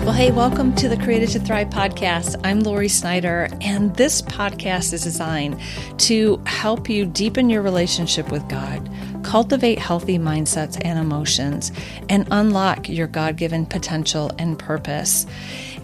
Well, 0.00 0.12
hey, 0.12 0.30
welcome 0.30 0.74
to 0.76 0.88
the 0.88 0.96
Created 0.96 1.28
to 1.32 1.40
Thrive 1.40 1.68
podcast. 1.68 2.40
I'm 2.42 2.60
Lori 2.60 2.88
Snyder, 2.88 3.48
and 3.60 3.94
this 3.96 4.22
podcast 4.22 4.94
is 4.94 5.02
designed 5.02 5.60
to 5.98 6.42
help 6.46 6.88
you 6.88 7.04
deepen 7.04 7.50
your 7.50 7.60
relationship 7.60 8.32
with 8.32 8.48
God, 8.48 8.90
cultivate 9.22 9.78
healthy 9.78 10.18
mindsets 10.18 10.80
and 10.82 10.98
emotions, 10.98 11.70
and 12.08 12.26
unlock 12.30 12.88
your 12.88 13.08
God 13.08 13.36
given 13.36 13.66
potential 13.66 14.32
and 14.38 14.58
purpose. 14.58 15.26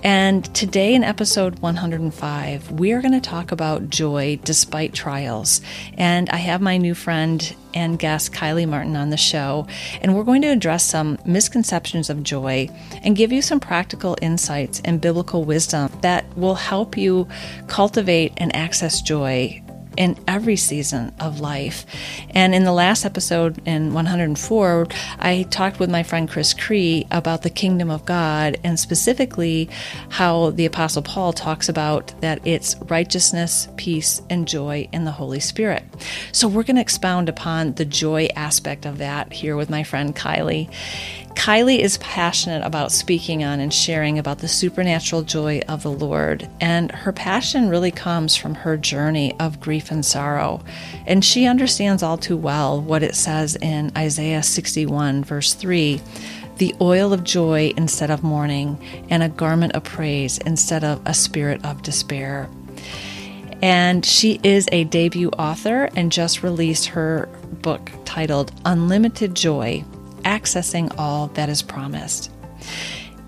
And 0.02 0.44
today, 0.54 0.94
in 0.94 1.02
episode 1.02 1.58
105, 1.60 2.70
we 2.72 2.92
are 2.92 3.00
going 3.00 3.12
to 3.12 3.20
talk 3.20 3.50
about 3.50 3.90
joy 3.90 4.38
despite 4.44 4.92
trials. 4.92 5.60
And 5.94 6.28
I 6.30 6.36
have 6.36 6.60
my 6.60 6.76
new 6.76 6.94
friend 6.94 7.54
and 7.74 7.98
guest, 7.98 8.32
Kyllie 8.32 8.68
Martin, 8.68 8.96
on 8.96 9.10
the 9.10 9.16
show. 9.16 9.66
And 10.00 10.14
we're 10.14 10.24
going 10.24 10.42
to 10.42 10.48
address 10.48 10.84
some 10.84 11.18
misconceptions 11.24 12.08
of 12.10 12.22
joy 12.22 12.68
and 13.02 13.16
give 13.16 13.32
you 13.32 13.42
some 13.42 13.60
practical 13.60 14.16
insights 14.22 14.80
and 14.84 15.00
biblical 15.00 15.44
wisdom 15.44 15.90
that 16.02 16.24
will 16.36 16.54
help 16.54 16.96
you 16.96 17.26
cultivate 17.66 18.32
and 18.36 18.54
access 18.54 19.00
joy 19.02 19.62
in 19.96 20.16
every 20.26 20.56
season 20.56 21.14
of 21.20 21.40
life. 21.40 21.86
And 22.30 22.54
in 22.54 22.64
the 22.64 22.72
last 22.72 23.04
episode, 23.04 23.60
in 23.66 23.94
104, 23.94 24.86
I 25.18 25.42
talked 25.50 25.78
with 25.78 25.90
my 25.90 26.02
friend 26.02 26.28
Chris 26.28 26.54
Cree 26.54 27.06
about 27.10 27.42
the 27.42 27.50
kingdom 27.50 27.90
of 27.90 28.04
God 28.04 28.58
and 28.62 28.78
specifically 28.78 29.68
how 30.10 30.50
the 30.50 30.66
Apostle 30.66 31.02
Paul 31.02 31.32
talks 31.32 31.68
about 31.68 32.12
that 32.20 32.40
it's 32.46 32.76
righteousness, 32.88 33.68
peace, 33.76 34.22
and 34.30 34.46
joy 34.46 34.88
in 34.92 35.04
the 35.04 35.12
Holy 35.12 35.40
Spirit. 35.40 35.82
So 36.32 36.48
we're 36.48 36.62
going 36.62 36.76
to 36.76 36.82
expound 36.82 37.28
upon 37.28 37.74
the 37.74 37.84
joy 37.84 38.28
aspect 38.36 38.86
of 38.86 38.98
that 38.98 39.32
here 39.32 39.56
with 39.56 39.70
my 39.70 39.82
friend 39.82 40.14
Kyllie. 40.14 40.70
Kyllie 41.36 41.80
is 41.80 41.98
passionate 41.98 42.64
about 42.64 42.90
speaking 42.90 43.44
on 43.44 43.60
and 43.60 43.72
sharing 43.72 44.18
about 44.18 44.38
the 44.38 44.48
supernatural 44.48 45.22
joy 45.22 45.60
of 45.68 45.82
the 45.84 45.90
Lord, 45.92 46.48
and 46.60 46.90
her 46.90 47.12
passion 47.12 47.68
really 47.68 47.92
comes 47.92 48.34
from 48.34 48.54
her 48.54 48.76
journey 48.76 49.38
of 49.38 49.60
grief 49.60 49.92
and 49.92 50.04
sorrow. 50.04 50.64
And 51.06 51.24
she 51.24 51.46
understands 51.46 52.02
all 52.02 52.16
too 52.16 52.36
well 52.36 52.80
what 52.80 53.04
it 53.04 53.14
says 53.14 53.54
in 53.54 53.92
Isaiah 53.96 54.42
61, 54.42 55.22
verse 55.22 55.54
3 55.54 56.00
the 56.56 56.74
oil 56.80 57.12
of 57.12 57.22
joy 57.22 57.70
instead 57.76 58.10
of 58.10 58.22
mourning, 58.22 58.82
and 59.10 59.22
a 59.22 59.28
garment 59.28 59.74
of 59.74 59.84
praise 59.84 60.38
instead 60.38 60.82
of 60.82 61.02
a 61.04 61.12
spirit 61.12 61.62
of 61.66 61.82
despair. 61.82 62.48
And 63.60 64.06
she 64.06 64.40
is 64.42 64.66
a 64.72 64.84
debut 64.84 65.28
author 65.38 65.90
and 65.94 66.10
just 66.10 66.42
released 66.42 66.86
her 66.86 67.28
book 67.60 67.90
titled 68.06 68.52
Unlimited 68.64 69.34
Joy 69.34 69.84
accessing 70.26 70.92
all 70.98 71.28
that 71.28 71.48
is 71.48 71.62
promised. 71.62 72.30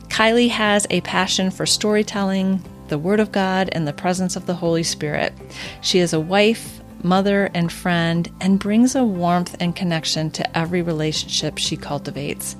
Kyllie 0.09 0.49
has 0.49 0.87
a 0.91 1.01
passion 1.03 1.51
for 1.51 1.65
storytelling, 1.65 2.63
the 2.89 2.99
Word 2.99 3.21
of 3.21 3.31
God, 3.31 3.69
and 3.73 3.87
the 3.87 3.93
presence 3.93 4.35
of 4.35 4.47
the 4.47 4.55
Holy 4.55 4.83
Spirit. 4.83 5.33
She 5.81 6.01
is 6.01 6.13
a 6.13 6.21
wife, 6.21 6.83
mother, 7.05 7.51
and 7.55 7.71
friend, 7.71 8.29
and 8.41 8.59
brings 8.59 8.97
a 8.97 9.05
warmth 9.05 9.57
and 9.61 9.77
connection 9.77 10.31
to 10.33 10.59
every 10.59 10.83
relationship 10.83 11.57
she 11.57 11.77
cultivates. 11.77 12.57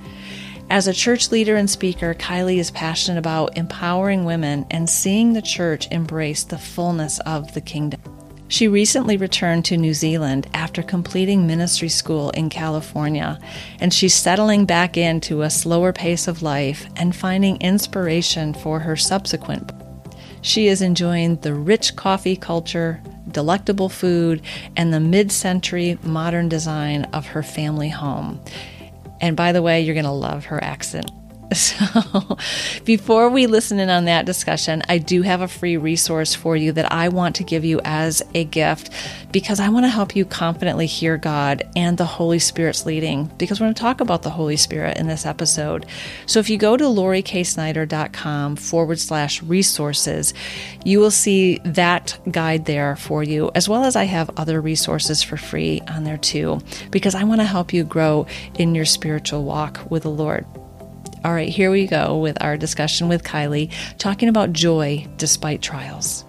As 0.71 0.87
a 0.87 0.93
church 0.93 1.33
leader 1.33 1.57
and 1.57 1.69
speaker, 1.69 2.15
Kyllie 2.15 2.61
is 2.61 2.71
passionate 2.71 3.19
about 3.19 3.57
empowering 3.57 4.25
women 4.25 4.67
and 4.71 4.89
seeing 4.89 5.33
the 5.33 5.43
church 5.43 5.91
embrace 5.91 6.45
the 6.45 6.59
fullness 6.59 7.19
of 7.21 7.55
the 7.55 7.61
kingdom. 7.61 8.18
She 8.49 8.67
recently 8.67 9.19
returned 9.19 9.67
to 9.67 9.77
New 9.77 9.93
Zealand 9.93 10.49
after 10.55 10.83
completing 10.83 11.47
ministry 11.47 11.91
school 11.91 12.31
in 12.31 12.49
California, 12.49 13.39
and 13.79 13.93
she's 13.93 14.15
settling 14.15 14.65
back 14.65 14.97
into 14.97 15.43
a 15.43 15.51
slower 15.51 15.93
pace 15.93 16.27
of 16.27 16.43
life 16.43 16.87
and 16.97 17.15
finding 17.15 17.61
inspiration 17.61 18.55
for 18.55 18.81
her 18.81 18.97
subsequent. 18.97 19.71
She 20.41 20.69
is 20.69 20.81
enjoying 20.81 21.37
the 21.37 21.53
rich 21.53 21.95
coffee 21.95 22.37
culture, 22.37 23.03
delectable 23.31 23.91
food, 23.91 24.41
and 24.77 24.95
the 24.95 25.01
mid 25.01 25.31
century 25.31 25.99
modern 26.03 26.49
design 26.49 27.05
of 27.13 27.27
her 27.27 27.43
family 27.43 27.91
home. 27.91 28.41
And 29.21 29.37
by 29.37 29.53
the 29.53 29.63
way, 29.63 29.83
you're 29.83 29.95
going 29.95 30.05
to 30.05 30.11
love 30.11 30.47
her 30.47 30.63
accent. 30.65 31.11
So, 31.59 32.37
before 32.85 33.31
we 33.31 33.47
listen 33.47 33.79
in 33.79 33.89
on 33.89 34.05
that 34.05 34.27
discussion, 34.27 34.83
I 34.89 34.99
do 34.99 35.23
have 35.23 35.41
a 35.41 35.49
free 35.49 35.77
resource 35.77 36.35
for 36.35 36.57
you 36.57 36.73
that 36.73 36.93
I 36.93 37.09
want 37.09 37.37
to 37.37 37.45
give 37.45 37.65
you 37.65 37.81
as 37.85 38.23
a 38.35 38.45
gift 38.45 38.91
because 39.33 39.59
I 39.59 39.69
want 39.69 39.85
to 39.85 39.91
help 39.91 40.15
you 40.15 40.25
confidently 40.25 40.87
hear 40.87 41.17
God 41.17 41.63
and 41.75 41.97
the 41.97 42.05
Holy 42.05 42.39
Spirit's 42.39 42.85
leading 42.85 43.27
because 43.39 43.61
we're 43.61 43.67
going 43.67 43.75
to 43.75 43.81
talk 43.81 44.01
about 44.01 44.23
the 44.23 44.31
Holy 44.31 44.57
Spirit 44.57 44.99
in 44.99 45.07
this 45.07 45.25
episode. 45.25 45.87
So, 46.27 46.39
if 46.39 46.51
you 46.51 46.59
go 46.59 46.77
to 46.77 46.85
loriksnyder.com 46.85 48.57
forward 48.57 48.99
slash 48.99 49.43
resources, 49.43 50.35
you 50.85 51.01
will 51.01 51.11
see 51.11 51.59
that 51.65 52.19
guide 52.31 52.67
there 52.67 52.97
for 52.97 53.23
you, 53.23 53.51
as 53.55 53.69
well 53.69 53.85
as 53.85 53.97
I 53.97 54.05
have 54.05 54.31
other 54.37 54.61
resources 54.61 55.23
for 55.23 55.39
free 55.39 55.81
on 55.89 56.05
there 56.05 56.19
too, 56.19 56.61
because 56.91 57.15
I 57.15 57.25
want 57.25 57.41
to 57.41 57.47
help 57.47 57.73
you 57.73 57.85
grow 57.85 58.27
in 58.55 58.75
your 58.75 58.85
spiritual 58.85 59.45
walk 59.45 59.91
with 59.91 60.03
the 60.03 60.11
Lord. 60.11 60.45
All 61.25 61.33
right, 61.33 61.49
here 61.49 61.71
we 61.71 61.87
go 61.87 62.17
with 62.19 62.41
our 62.43 62.57
discussion 62.57 63.09
with 63.09 63.25
Kyllie, 63.25 63.71
talking 63.99 64.29
about 64.29 64.53
joy 64.53 65.07
despite 65.17 65.63
trials. 65.63 66.25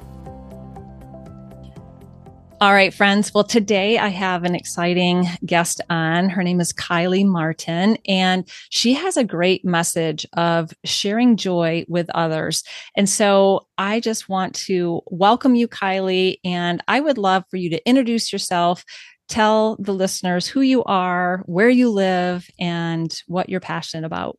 All 2.62 2.73
right, 2.73 2.94
friends. 2.94 3.34
Well, 3.34 3.45
today 3.45 3.97
I 3.97 4.09
have 4.09 4.44
an 4.44 4.53
exciting 4.53 5.25
guest 5.45 5.79
on. 5.89 6.28
Her 6.28 6.44
name 6.44 6.59
is 6.59 6.73
Kyllie 6.73 7.25
Martin, 7.25 7.97
and 8.06 8.45
she 8.69 8.94
has 8.95 9.16
a 9.16 9.23
great 9.23 9.63
message 9.63 10.25
of 10.34 10.72
sharing 10.84 11.38
joy 11.38 11.85
with 11.88 12.09
others. 12.13 12.63
And 12.97 13.07
so 13.07 13.68
I 13.78 14.01
just 14.01 14.28
want 14.28 14.56
to 14.66 15.00
welcome 15.06 15.56
you, 15.56 15.69
Kyllie, 15.69 16.41
and 16.44 16.84
I 16.89 17.00
would 17.00 17.18
love 17.18 17.45
for 17.50 17.56
you 17.56 17.69
to 17.69 17.88
introduce 17.88 18.34
yourself, 18.34 18.84
tell 19.29 19.78
the 19.79 19.94
listeners 19.94 20.45
who 20.45 20.59
you 20.59 20.84
are, 20.84 21.44
where 21.45 21.69
you 21.69 21.89
live, 21.89 22.45
and 22.59 23.18
what 23.28 23.47
you're 23.47 23.62
passionate 23.62 24.06
about. 24.06 24.38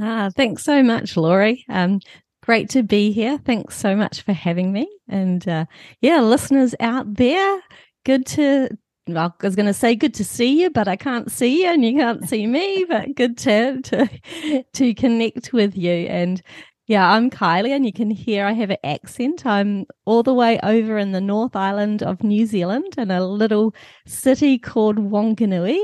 Ah, 0.00 0.30
thanks 0.34 0.64
so 0.64 0.82
much, 0.82 1.16
Lori. 1.16 1.64
Um, 1.68 2.00
great 2.42 2.68
to 2.70 2.82
be 2.82 3.12
here. 3.12 3.38
Thanks 3.38 3.76
so 3.76 3.94
much 3.94 4.22
for 4.22 4.32
having 4.32 4.72
me. 4.72 4.88
And 5.08 5.46
uh, 5.48 5.66
yeah, 6.00 6.20
listeners 6.20 6.74
out 6.80 7.14
there, 7.14 7.60
good 8.04 8.26
to. 8.26 8.68
Well, 9.06 9.36
I 9.38 9.46
was 9.46 9.54
going 9.54 9.66
to 9.66 9.74
say 9.74 9.94
good 9.94 10.14
to 10.14 10.24
see 10.24 10.62
you, 10.62 10.70
but 10.70 10.88
I 10.88 10.96
can't 10.96 11.30
see 11.30 11.62
you 11.62 11.68
and 11.68 11.84
you 11.84 11.94
can't 11.94 12.26
see 12.26 12.46
me. 12.46 12.86
But 12.88 13.14
good 13.14 13.36
to 13.38 13.82
to 13.82 14.64
to 14.72 14.94
connect 14.94 15.52
with 15.52 15.76
you. 15.76 15.90
And 15.92 16.42
yeah, 16.86 17.10
I'm 17.12 17.30
Kyllie, 17.30 17.70
and 17.70 17.86
you 17.86 17.92
can 17.92 18.10
hear 18.10 18.46
I 18.46 18.52
have 18.52 18.70
an 18.70 18.78
accent. 18.82 19.46
I'm 19.46 19.86
all 20.06 20.22
the 20.22 20.34
way 20.34 20.58
over 20.62 20.98
in 20.98 21.12
the 21.12 21.20
North 21.20 21.54
Island 21.54 22.02
of 22.02 22.22
New 22.22 22.46
Zealand 22.46 22.94
in 22.98 23.10
a 23.10 23.24
little 23.24 23.74
city 24.06 24.58
called 24.58 24.96
Wanganui. 24.96 25.78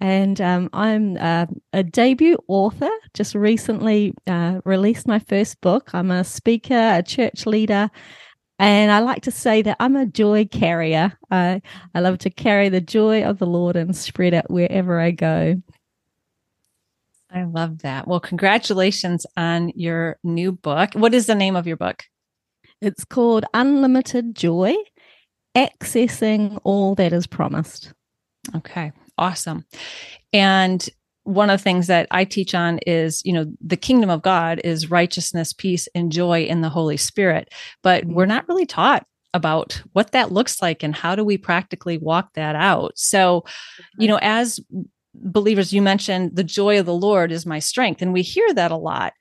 And 0.00 0.40
um, 0.40 0.70
I'm 0.72 1.16
uh, 1.16 1.46
a 1.72 1.82
debut 1.82 2.38
author, 2.46 2.90
just 3.14 3.34
recently 3.34 4.14
uh, 4.28 4.60
released 4.64 5.08
my 5.08 5.18
first 5.18 5.60
book. 5.60 5.90
I'm 5.92 6.10
a 6.10 6.22
speaker, 6.22 6.74
a 6.74 7.02
church 7.02 7.46
leader, 7.46 7.90
and 8.60 8.90
I 8.90 9.00
like 9.00 9.22
to 9.22 9.30
say 9.30 9.62
that 9.62 9.76
I'm 9.80 9.96
a 9.96 10.06
joy 10.06 10.44
carrier. 10.46 11.16
I, 11.30 11.62
I 11.94 12.00
love 12.00 12.18
to 12.18 12.30
carry 12.30 12.68
the 12.68 12.80
joy 12.80 13.24
of 13.24 13.38
the 13.38 13.46
Lord 13.46 13.76
and 13.76 13.96
spread 13.96 14.34
it 14.34 14.46
wherever 14.48 15.00
I 15.00 15.12
go. 15.12 15.62
I 17.30 17.44
love 17.44 17.80
that. 17.80 18.08
Well, 18.08 18.20
congratulations 18.20 19.26
on 19.36 19.70
your 19.74 20.18
new 20.24 20.52
book. 20.52 20.94
What 20.94 21.14
is 21.14 21.26
the 21.26 21.34
name 21.34 21.56
of 21.56 21.66
your 21.66 21.76
book? 21.76 22.04
It's 22.80 23.04
called 23.04 23.44
Unlimited 23.52 24.34
Joy 24.34 24.74
Accessing 25.56 26.60
All 26.64 26.94
That 26.94 27.12
Is 27.12 27.26
Promised. 27.26 27.92
Okay 28.54 28.92
awesome. 29.18 29.64
And 30.32 30.88
one 31.24 31.50
of 31.50 31.58
the 31.58 31.64
things 31.64 31.88
that 31.88 32.06
I 32.10 32.24
teach 32.24 32.54
on 32.54 32.78
is, 32.86 33.22
you 33.24 33.34
know, 33.34 33.52
the 33.60 33.76
kingdom 33.76 34.08
of 34.08 34.22
God 34.22 34.60
is 34.64 34.90
righteousness, 34.90 35.52
peace, 35.52 35.86
and 35.94 36.10
joy 36.10 36.44
in 36.44 36.62
the 36.62 36.70
Holy 36.70 36.96
Spirit. 36.96 37.52
But 37.82 38.04
mm-hmm. 38.04 38.14
we're 38.14 38.26
not 38.26 38.48
really 38.48 38.66
taught 38.66 39.04
about 39.34 39.82
what 39.92 40.12
that 40.12 40.32
looks 40.32 40.62
like 40.62 40.82
and 40.82 40.94
how 40.94 41.14
do 41.14 41.22
we 41.22 41.36
practically 41.36 41.98
walk 41.98 42.32
that 42.34 42.56
out. 42.56 42.92
So, 42.96 43.44
you 43.98 44.08
know, 44.08 44.18
as 44.22 44.58
believers, 45.14 45.72
you 45.72 45.82
mentioned 45.82 46.34
the 46.34 46.44
joy 46.44 46.80
of 46.80 46.86
the 46.86 46.94
Lord 46.94 47.30
is 47.30 47.44
my 47.44 47.58
strength, 47.58 48.00
and 48.00 48.12
we 48.12 48.22
hear 48.22 48.54
that 48.54 48.70
a 48.70 48.76
lot. 48.76 49.12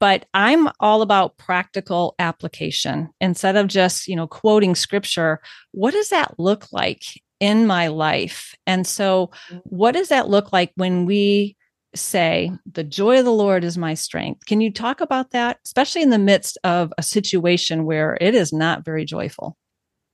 But 0.00 0.26
I'm 0.34 0.68
all 0.80 1.00
about 1.00 1.38
practical 1.38 2.14
application 2.18 3.08
instead 3.22 3.56
of 3.56 3.68
just, 3.68 4.06
you 4.06 4.16
know, 4.16 4.26
quoting 4.26 4.74
scripture. 4.74 5.40
What 5.70 5.92
does 5.92 6.10
that 6.10 6.38
look 6.38 6.70
like 6.72 7.22
in 7.40 7.66
my 7.66 7.88
life. 7.88 8.54
And 8.66 8.86
so, 8.86 9.30
mm-hmm. 9.48 9.58
what 9.64 9.92
does 9.92 10.08
that 10.08 10.28
look 10.28 10.52
like 10.52 10.72
when 10.76 11.06
we 11.06 11.56
say, 11.94 12.50
The 12.70 12.84
joy 12.84 13.18
of 13.18 13.24
the 13.24 13.32
Lord 13.32 13.64
is 13.64 13.78
my 13.78 13.94
strength? 13.94 14.46
Can 14.46 14.60
you 14.60 14.72
talk 14.72 15.00
about 15.00 15.30
that, 15.30 15.58
especially 15.64 16.02
in 16.02 16.10
the 16.10 16.18
midst 16.18 16.58
of 16.64 16.92
a 16.98 17.02
situation 17.02 17.84
where 17.84 18.16
it 18.20 18.34
is 18.34 18.52
not 18.52 18.84
very 18.84 19.04
joyful? 19.04 19.56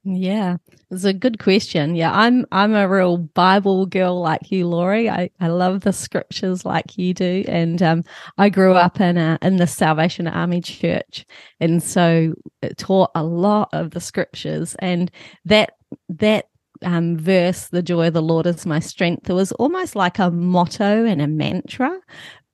Yeah, 0.03 0.57
it's 0.91 1.05
a 1.05 1.13
good 1.13 1.39
question. 1.39 1.95
Yeah, 1.95 2.11
I'm 2.15 2.47
I'm 2.53 2.75
a 2.75 2.89
real 2.89 3.19
Bible 3.19 3.85
girl 3.85 4.19
like 4.19 4.51
you, 4.51 4.67
Lori. 4.67 5.11
I, 5.11 5.29
I 5.41 5.49
love 5.49 5.83
the 5.83 5.93
scriptures 5.93 6.65
like 6.65 6.97
you 6.97 7.13
do, 7.13 7.45
and 7.47 7.83
um, 7.83 8.05
I 8.39 8.49
grew 8.49 8.73
up 8.73 8.99
in 8.99 9.19
a 9.19 9.39
in 9.43 9.57
the 9.57 9.67
Salvation 9.67 10.27
Army 10.27 10.63
Church, 10.63 11.27
and 11.61 11.83
so 11.83 12.33
it 12.63 12.79
taught 12.79 13.11
a 13.15 13.23
lot 13.23 13.69
of 13.75 13.91
the 13.91 14.01
scriptures, 14.01 14.75
and 14.79 15.11
that 15.45 15.75
that 16.09 16.47
um, 16.85 17.17
verse, 17.17 17.69
"The 17.69 17.83
joy 17.83 18.09
of 18.09 18.15
the 18.15 18.23
Lord 18.23 18.47
is 18.47 18.67
my 18.67 18.81
strength," 18.81 19.29
it 19.31 19.35
was 19.35 19.53
almost 19.53 19.97
like 19.97 20.19
a 20.19 20.31
motto 20.31 21.05
and 21.05 21.21
a 21.23 21.29
mantra, 21.29 21.99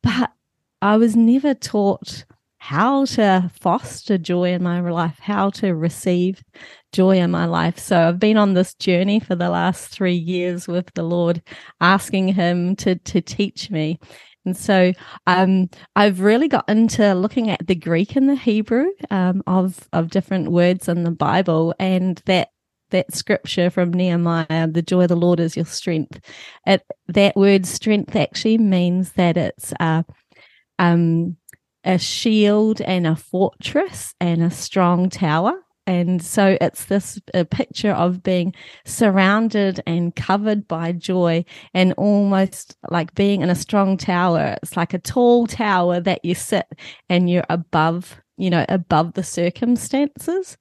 but 0.02 0.32
I 0.82 0.96
was 0.96 1.17
never 1.17 1.55
taught 1.55 2.25
how 2.58 3.05
to 3.05 3.49
foster 3.61 4.19
joy 4.19 4.52
in 4.52 4.62
my 4.62 4.81
life, 4.81 5.19
how 5.20 5.50
to 5.50 5.75
receive 5.75 6.43
joy 6.93 7.19
in 7.19 7.31
my 7.31 7.46
life. 7.46 7.78
So 7.78 8.08
I've 8.08 8.19
been 8.19 8.37
on 8.37 8.55
this 8.55 8.75
journey 8.75 9.20
for 9.20 9.37
the 9.37 9.50
last 9.50 9.88
three 9.88 10.17
years 10.17 10.67
with 10.67 10.93
the 10.94 11.05
Lord, 11.05 11.43
asking 11.81 12.29
Him 12.29 12.75
to 12.76 12.96
to 12.96 13.20
teach 13.20 13.70
me. 13.70 13.99
And 14.44 14.56
so 14.56 14.93
um, 15.26 15.69
I've 15.96 16.20
really 16.20 16.49
got 16.49 16.69
into 16.69 17.14
looking 17.14 17.50
at 17.50 17.67
the 17.67 17.75
Greek 17.75 18.17
and 18.17 18.29
the 18.29 18.37
Hebrew 18.37 18.87
um, 19.11 19.43
of 19.46 19.88
of 19.93 20.11
different 20.11 20.50
words 20.50 20.88
in 20.88 21.05
the 21.05 21.11
Bible, 21.11 21.75
and 21.79 22.22
that 22.26 22.50
that 22.91 23.15
scripture 23.15 23.71
from 23.71 23.93
Nehemiah, 23.93 24.69
"The 24.69 24.83
joy 24.83 25.03
of 25.03 25.09
the 25.09 25.17
Lord 25.17 25.41
is 25.41 25.56
your 25.56 25.67
strength." 25.67 26.21
It, 26.67 26.83
that 27.09 27.37
word 27.37 27.67
"strength" 27.67 28.17
actually 28.17 28.59
means 28.59 29.12
that 29.12 29.37
it's 29.37 29.73
uh, 29.81 30.03
um, 30.79 31.37
a 31.85 31.99
shield 31.99 32.81
and 32.81 33.06
a 33.06 33.17
fortress 33.17 34.15
and 34.21 34.43
a 34.43 34.50
strong 34.50 35.09
tower. 35.09 35.55
And 35.88 36.21
so 36.21 36.59
it's 36.61 36.87
this 36.87 37.21
a 37.33 37.44
picture 37.44 37.93
of 37.93 38.25
being 38.25 38.55
surrounded 38.85 39.81
and 39.87 40.15
covered 40.17 40.67
by 40.67 40.91
joy 40.91 41.44
and 41.75 41.93
almost 41.93 42.77
like 42.91 43.15
being 43.15 43.43
in 43.43 43.50
a 43.50 43.55
strong 43.55 43.97
tower. 43.97 44.56
It's 44.62 44.77
like 44.77 44.94
a 44.94 44.99
tall 44.99 45.47
tower 45.47 46.00
that 46.00 46.25
you 46.25 46.35
sit 46.35 46.67
and 47.09 47.31
you're 47.31 47.47
above, 47.49 48.21
you 48.37 48.50
know, 48.50 48.65
above 48.69 49.15
the 49.15 49.23
circumstances. 49.23 50.56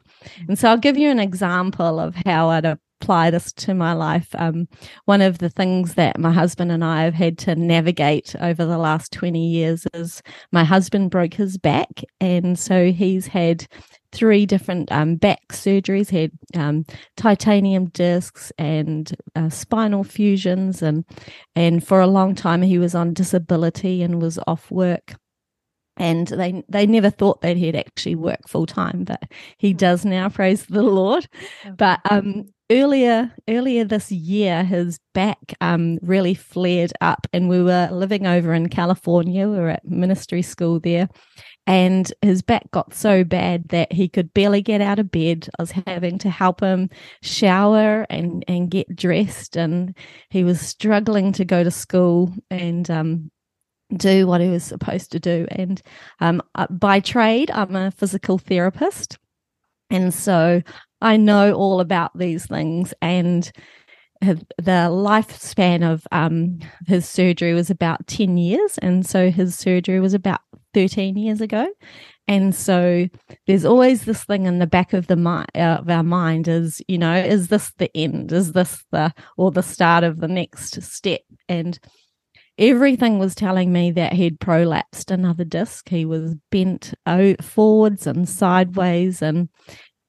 And 0.48 0.58
so 0.58 0.70
I'll 0.70 0.78
give 0.78 0.98
you 0.98 1.10
an 1.10 1.20
example 1.20 2.00
of 2.00 2.16
how 2.26 2.50
I'd 2.50 2.66
apply 2.66 3.30
this 3.30 3.52
to 3.54 3.74
my 3.74 3.94
life. 3.94 4.30
Um, 4.36 4.68
one 5.06 5.22
of 5.22 5.40
the 5.40 5.50
things 5.50 5.96
that 5.96 6.20
my 6.20 6.32
husband 6.32 6.72
and 6.72 6.84
I 6.84 7.04
have 7.04 7.14
had 7.14 7.38
to 7.40 7.56
navigate 7.56 8.36
over 8.40 8.66
the 8.66 8.78
last 8.78 9.12
20 9.12 9.46
years 9.46 9.86
is 9.94 10.22
my 10.52 10.64
husband 10.64 11.12
broke 11.12 11.34
his 11.34 11.58
back. 11.58 12.02
And 12.20 12.58
so 12.58 12.92
he's 12.92 13.28
had 13.28 13.68
three 14.12 14.46
different 14.46 14.90
um, 14.94 15.18
back 15.18 15.42
surgeries, 15.50 16.10
he 16.10 16.22
had 16.22 16.32
um, 16.56 16.86
titanium 17.18 17.88
discs 17.88 18.52
and 18.58 19.14
uh, 19.36 19.50
spinal 19.50 20.06
fusions. 20.06 20.82
And, 20.82 21.04
and 21.56 21.86
for 21.86 22.00
a 22.00 22.08
long 22.08 22.34
time, 22.34 22.62
he 22.62 22.80
was 22.80 22.96
on 22.96 23.14
disability 23.14 24.02
and 24.02 24.22
was 24.22 24.40
off 24.48 24.72
work 24.72 25.16
and 25.98 26.28
they 26.28 26.64
they 26.70 26.86
never 26.86 27.10
thought 27.10 27.42
that 27.42 27.58
he'd 27.58 27.76
actually 27.76 28.16
work 28.16 28.48
full 28.48 28.66
time 28.66 29.04
but 29.04 29.24
he 29.58 29.72
hmm. 29.72 29.78
does 29.78 30.06
now 30.06 30.30
praise 30.30 30.66
the 30.66 30.84
lord. 30.84 31.28
But 31.78 32.00
um 32.10 32.46
earlier 32.72 33.32
earlier 33.48 33.84
this 33.84 34.12
year 34.12 34.64
his 34.64 35.00
back 35.14 35.38
um, 35.62 36.00
really 36.02 36.34
flared 36.34 36.92
up 37.00 37.28
and 37.32 37.48
we 37.48 37.62
were 37.62 37.88
living 37.92 38.26
over 38.26 38.54
in 38.54 38.70
california. 38.70 39.48
We 39.48 39.58
were 39.58 39.70
at 39.70 39.86
ministry 39.86 40.42
school 40.42 40.80
there 40.80 41.08
and 41.68 42.12
his 42.22 42.42
back 42.42 42.70
got 42.72 42.94
so 42.94 43.24
bad 43.24 43.70
that 43.70 43.92
he 43.92 44.08
could 44.08 44.34
barely 44.34 44.62
get 44.62 44.82
out 44.82 45.00
of 45.00 45.12
bed. 45.12 45.50
I 45.58 45.64
was 45.64 45.72
having 45.72 46.20
to 46.20 46.30
help 46.30 46.62
him 46.62 46.90
shower 47.22 48.06
and 48.10 48.44
and 48.48 48.70
get 48.70 48.96
dressed 48.96 49.56
and 49.56 49.98
he 50.30 50.44
was 50.44 50.62
struggling 50.62 51.32
to 51.34 51.46
go 51.46 51.64
to 51.64 51.72
school 51.72 52.32
and 52.50 52.90
um, 52.90 53.32
do 53.96 54.26
what 54.26 54.42
he 54.42 54.50
was 54.50 54.64
supposed 54.64 55.12
to 55.12 55.20
do 55.20 55.46
and 55.52 55.82
um, 56.20 56.42
uh, 56.56 56.68
by 56.70 57.00
trade 57.00 57.52
i'm 57.52 57.76
a 57.76 57.92
physical 57.92 58.38
therapist 58.38 59.18
and 59.92 60.14
so 60.14 60.62
I 61.02 61.18
know 61.18 61.54
all 61.54 61.80
about 61.80 62.18
these 62.18 62.46
things 62.48 62.94
and 63.02 63.52
the 64.22 64.90
lifespan 64.90 65.84
of 65.84 66.08
um, 66.12 66.60
his 66.88 67.08
surgery 67.08 67.54
was 67.54 67.70
about 67.70 68.08
10 68.08 68.38
years. 68.38 68.78
And 68.80 69.06
so 69.06 69.30
his 69.30 69.56
surgery 69.56 70.00
was 70.00 70.14
about 70.14 70.40
13 70.74 71.18
years 71.18 71.42
ago. 71.42 71.68
And 72.28 72.56
so 72.56 73.08
there's 73.46 73.66
always 73.66 74.06
this 74.06 74.24
thing 74.24 74.46
in 74.48 74.58
the 74.58 74.66
back 74.66 74.94
of 74.94 75.08
the 75.08 75.16
mind 75.16 75.50
uh, 75.54 75.78
of 75.80 75.90
our 75.90 76.02
mind 76.02 76.48
is, 76.48 76.82
you 76.88 76.98
know, 76.98 77.14
is 77.14 77.50
this 77.50 77.72
the 77.78 77.96
end? 77.96 78.32
Is 78.32 78.54
this 78.54 78.84
the 78.92 79.14
or 79.38 79.52
the 79.52 79.62
start 79.62 80.04
of 80.04 80.22
the 80.22 80.28
next 80.28 80.82
step? 80.82 81.22
And 81.48 81.78
everything 82.58 83.20
was 83.20 83.36
telling 83.36 83.72
me 83.72 83.92
that 83.92 84.14
he'd 84.14 84.40
prolapsed 84.40 85.12
another 85.12 85.44
disc. 85.44 85.90
He 85.90 86.06
was 86.06 86.36
bent 86.52 86.94
out 87.06 87.44
forwards 87.44 88.08
and 88.08 88.28
sideways 88.28 89.22
and 89.22 89.50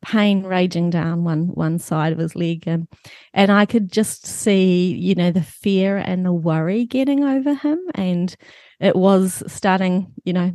pain 0.03 0.45
raging 0.45 0.91
down 0.91 1.25
one 1.25 1.49
one 1.49 1.79
side 1.79 2.13
of 2.13 2.19
his 2.19 2.37
leg. 2.37 2.65
And 2.67 2.87
and 3.33 3.51
I 3.51 3.67
could 3.67 3.91
just 3.91 4.27
see 4.27 4.95
you 4.95 5.15
know 5.15 5.31
the 5.31 5.43
fear 5.43 5.97
and 5.97 6.25
the 6.25 6.33
worry 6.33 6.85
getting 6.87 7.25
over 7.25 7.55
him. 7.55 7.79
And 7.95 8.35
it 8.79 8.95
was 8.95 9.43
starting 9.47 10.13
you 10.25 10.33
know 10.33 10.53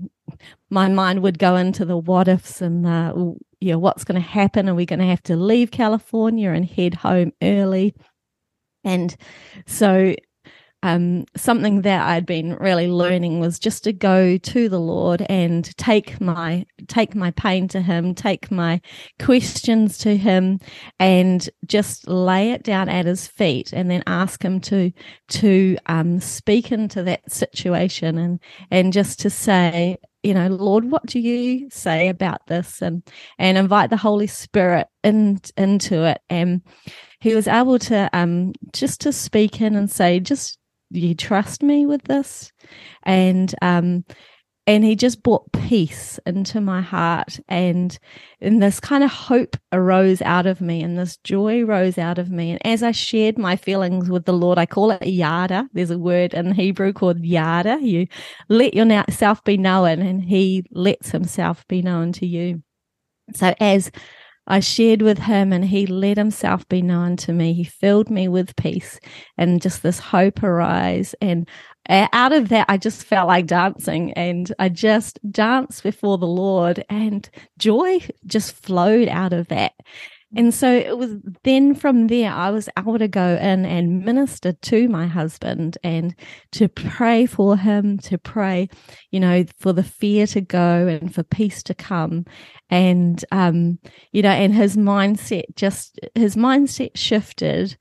my 0.70 0.88
mind 0.88 1.22
would 1.24 1.40
go 1.40 1.56
into 1.56 1.84
the 1.84 1.98
what 1.98 2.28
ifs 2.28 2.62
and 2.62 2.86
the 2.86 3.36
you 3.60 3.72
know 3.72 3.80
what's 3.80 4.04
going 4.04 4.22
to 4.22 4.28
happen? 4.28 4.70
Are 4.70 4.76
we 4.76 4.86
going 4.86 5.00
to 5.00 5.06
have 5.06 5.24
to 5.24 5.36
leave 5.36 5.72
California 5.72 6.52
and 6.52 6.66
head 6.66 6.96
home 6.96 7.32
early? 7.42 7.94
And 8.84 9.16
so 9.68 10.16
um, 10.84 11.26
something 11.36 11.82
that 11.82 12.08
I'd 12.08 12.26
been 12.26 12.56
really 12.56 12.88
learning 12.88 13.40
was 13.40 13.60
just 13.60 13.84
to 13.84 13.94
go 13.94 14.38
to 14.38 14.70
the 14.70 14.80
Lord 14.80 15.22
and 15.30 15.66
take 15.78 16.20
my 16.20 16.66
take 16.88 17.14
my 17.14 17.32
pain 17.32 17.68
to 17.70 17.82
Him, 17.82 18.16
take 18.16 18.50
my 18.50 18.82
questions 19.20 20.00
to 20.00 20.18
Him, 20.18 20.60
and 21.00 21.48
just 21.66 22.08
lay 22.08 22.52
it 22.52 22.64
down 22.64 22.90
at 22.90 23.06
His 23.06 23.28
feet, 23.28 23.74
and 23.74 23.92
then 23.92 24.04
ask 24.08 24.44
Him 24.44 24.60
to 24.62 24.92
to 25.30 25.78
um, 25.86 26.20
speak 26.20 26.72
into 26.72 27.04
that 27.04 27.32
situation, 27.32 28.18
and 28.18 28.40
and 28.72 28.92
just 28.92 29.20
to 29.20 29.30
say, 29.30 29.98
you 30.24 30.34
know, 30.34 30.48
Lord, 30.48 30.86
what 30.86 31.06
do 31.06 31.20
you 31.20 31.70
say 31.70 32.08
about 32.08 32.48
this, 32.48 32.82
and 32.82 33.04
and 33.38 33.58
invite 33.58 33.92
the 33.92 33.98
Holy 33.98 34.28
Spirit 34.28 34.88
in, 35.04 35.40
into 35.58 36.06
it, 36.06 36.22
and 36.30 36.62
he 37.20 37.36
was 37.36 37.48
able 37.48 37.78
to 37.78 38.10
um 38.14 38.52
just 38.74 39.00
to 39.02 39.14
speak 39.14 39.62
in 39.62 39.76
and 39.76 39.92
say 39.92 40.20
just 40.20 40.58
you 41.00 41.16
trust 41.16 41.64
me 41.64 41.86
with 41.86 42.04
this? 42.04 42.52
And 43.04 43.54
um 43.62 44.04
and 44.68 44.86
he 44.86 44.96
just 44.96 45.24
brought 45.24 45.52
peace 45.54 46.20
into 46.26 46.62
my 46.62 46.82
heart. 46.82 47.40
And 47.48 47.98
and 48.40 48.62
this 48.62 48.80
kind 48.80 49.04
of 49.04 49.12
hope 49.12 49.58
arose 49.72 50.22
out 50.22 50.46
of 50.46 50.62
me 50.62 50.84
and 50.84 50.98
this 50.98 51.18
joy 51.18 51.64
rose 51.64 51.98
out 51.98 52.20
of 52.20 52.30
me. 52.30 52.52
And 52.52 52.66
as 52.66 52.84
i 52.84 52.92
shared 52.92 53.38
my 53.38 53.56
feelings 53.56 54.10
with 54.10 54.26
the 54.26 54.34
lord 54.34 54.58
i 54.58 54.66
call 54.66 54.92
it 54.92 55.06
yada. 55.08 55.68
There's 55.74 55.92
a 55.92 55.98
word 56.00 56.34
in 56.34 56.52
hebrew 56.54 56.94
called 56.94 57.24
yada. 57.26 57.80
You 57.82 58.08
let 58.50 58.74
yourself 58.74 59.44
be 59.44 59.58
known 59.58 60.00
and 60.00 60.24
he 60.24 60.64
lets 60.72 61.10
himself 61.12 61.68
be 61.68 61.82
known 61.82 62.12
to 62.14 62.26
you. 62.26 62.62
So 63.34 63.54
as 63.60 63.92
I 64.48 64.60
shared 64.60 65.02
with 65.02 65.20
him 65.20 65.54
and 65.54 65.64
he 65.64 65.86
let 65.86 66.18
himself 66.18 66.68
be 66.68 66.82
known 66.82 67.16
to 67.18 67.34
me. 67.34 67.54
He 67.54 67.64
filled 67.64 68.10
me 68.10 68.28
with 68.28 68.56
peace 68.56 69.00
and 69.38 69.62
just 69.62 69.84
this 69.84 70.00
hope 70.00 70.42
arise. 70.44 71.16
And 71.22 71.48
uh, 71.88 72.08
out 72.14 72.34
of 72.34 72.50
that, 72.50 72.66
I 72.68 72.78
just 72.78 73.04
felt 73.06 73.28
like 73.28 73.46
dancing 73.46 74.14
and 74.14 74.52
I 74.60 74.70
just 74.70 75.20
danced 75.32 75.84
before 75.84 76.18
the 76.18 76.28
Lord 76.28 76.84
and 76.90 77.30
joy 77.58 78.00
just 78.26 78.56
flowed 78.56 79.08
out 79.08 79.34
of 79.34 79.48
that. 79.50 79.74
And 80.34 80.54
so 80.54 80.72
it 80.72 80.98
was 80.98 81.16
then 81.44 81.76
from 81.76 82.08
there, 82.08 82.32
I 82.32 82.52
was 82.52 82.70
able 82.80 82.98
to 82.98 83.10
go 83.10 83.36
in 83.36 83.66
and 83.66 84.06
minister 84.06 84.54
to 84.54 84.88
my 84.88 85.06
husband 85.06 85.78
and 85.84 86.16
to 86.54 86.70
pray 86.70 87.26
for 87.26 87.58
him, 87.58 87.98
to 88.00 88.18
pray, 88.18 88.70
you 89.10 89.20
know, 89.20 89.44
for 89.60 89.74
the 89.74 89.84
fear 89.84 90.26
to 90.28 90.40
go 90.40 90.88
and 90.88 91.14
for 91.14 91.24
peace 91.24 91.62
to 91.64 91.74
come. 91.74 92.24
And, 92.70 93.24
um, 93.34 93.78
you 94.14 94.22
know, 94.22 94.30
and 94.30 94.56
his 94.56 94.78
mindset 94.78 95.44
just, 95.56 96.00
his 96.16 96.38
mindset 96.38 96.92
shifted 96.96 97.76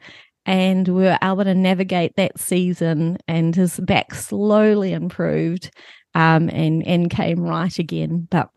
and 0.44 0.88
we 0.88 1.02
were 1.02 1.18
able 1.22 1.44
to 1.44 1.54
navigate 1.54 2.16
that 2.16 2.40
season 2.40 3.18
and 3.28 3.54
his 3.54 3.78
back 3.78 4.12
slowly 4.12 4.92
improved, 4.92 5.70
um, 6.16 6.48
and, 6.48 6.84
and 6.84 7.10
came 7.10 7.40
right 7.40 7.78
again. 7.78 8.26
But 8.28 8.48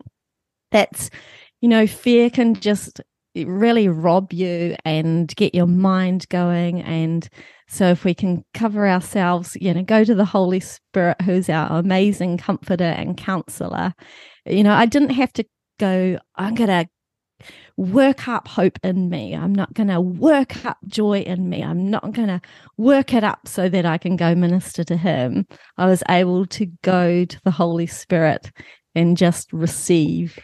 that's, 0.72 1.10
you 1.60 1.68
know, 1.68 1.86
fear 1.86 2.28
can 2.28 2.54
just 2.54 3.00
really 3.34 3.88
rob 3.88 4.32
you 4.32 4.76
and 4.84 5.34
get 5.36 5.54
your 5.54 5.66
mind 5.66 6.28
going. 6.28 6.82
And 6.82 7.28
so, 7.68 7.86
if 7.86 8.04
we 8.04 8.14
can 8.14 8.44
cover 8.54 8.86
ourselves, 8.86 9.56
you 9.60 9.72
know, 9.74 9.82
go 9.82 10.04
to 10.04 10.14
the 10.14 10.24
Holy 10.24 10.60
Spirit, 10.60 11.20
who's 11.22 11.48
our 11.48 11.78
amazing 11.78 12.38
comforter 12.38 12.84
and 12.84 13.16
counselor. 13.16 13.94
You 14.46 14.62
know, 14.62 14.72
I 14.72 14.86
didn't 14.86 15.10
have 15.10 15.32
to 15.34 15.44
go, 15.78 16.18
I'm 16.36 16.54
going 16.54 16.68
to 16.68 16.88
work 17.76 18.28
up 18.28 18.46
hope 18.46 18.78
in 18.82 19.08
me. 19.08 19.34
I'm 19.34 19.54
not 19.54 19.74
going 19.74 19.88
to 19.88 20.00
work 20.00 20.64
up 20.64 20.78
joy 20.86 21.20
in 21.20 21.48
me. 21.48 21.62
I'm 21.62 21.90
not 21.90 22.12
going 22.12 22.28
to 22.28 22.40
work 22.76 23.12
it 23.14 23.24
up 23.24 23.48
so 23.48 23.68
that 23.68 23.84
I 23.84 23.98
can 23.98 24.16
go 24.16 24.34
minister 24.34 24.84
to 24.84 24.96
Him. 24.96 25.46
I 25.76 25.86
was 25.86 26.02
able 26.08 26.46
to 26.46 26.66
go 26.82 27.24
to 27.24 27.40
the 27.44 27.50
Holy 27.50 27.86
Spirit 27.86 28.50
and 28.94 29.16
just 29.16 29.52
receive. 29.52 30.38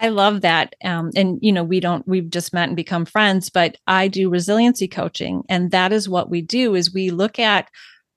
I 0.00 0.08
love 0.08 0.42
that. 0.42 0.74
Um, 0.84 1.10
and, 1.16 1.38
you 1.42 1.52
know, 1.52 1.64
we 1.64 1.80
don't, 1.80 2.06
we've 2.06 2.30
just 2.30 2.52
met 2.52 2.68
and 2.68 2.76
become 2.76 3.04
friends, 3.04 3.50
but 3.50 3.76
I 3.86 4.08
do 4.08 4.30
resiliency 4.30 4.86
coaching. 4.86 5.42
And 5.48 5.70
that 5.72 5.92
is 5.92 6.08
what 6.08 6.30
we 6.30 6.40
do 6.40 6.74
is 6.74 6.94
we 6.94 7.10
look 7.10 7.38
at 7.38 7.68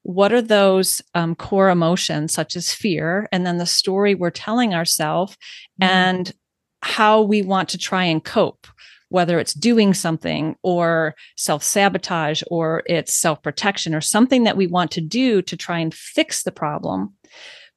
what 0.04 0.34
are 0.34 0.42
those 0.42 1.02
um, 1.16 1.36
core 1.36 1.70
emotions 1.70 2.34
such 2.34 2.56
as 2.56 2.74
fear 2.74 3.28
and 3.32 3.46
then 3.46 3.58
the 3.58 3.66
story 3.66 4.16
we're 4.16 4.30
telling 4.32 4.74
ourselves 4.74 5.38
mm. 5.82 5.88
and 5.88 6.34
how 6.82 7.22
we 7.22 7.42
want 7.42 7.70
to 7.70 7.78
try 7.78 8.04
and 8.04 8.24
cope 8.24 8.68
whether 9.10 9.40
it's 9.40 9.54
doing 9.54 9.94
something 9.94 10.56
or 10.64 11.14
self 11.36 11.62
sabotage 11.64 12.42
or 12.48 12.82
it's 12.86 13.14
self 13.14 13.44
protection 13.44 13.94
or 13.94 14.00
something 14.00 14.46
that 14.46 14.56
we 14.56 14.68
want 14.68 14.90
to 14.90 15.02
do 15.02 15.42
to 15.42 15.58
try 15.58 15.80
and 15.80 15.94
fix 15.94 16.44
the 16.44 16.52
problem 16.52 17.14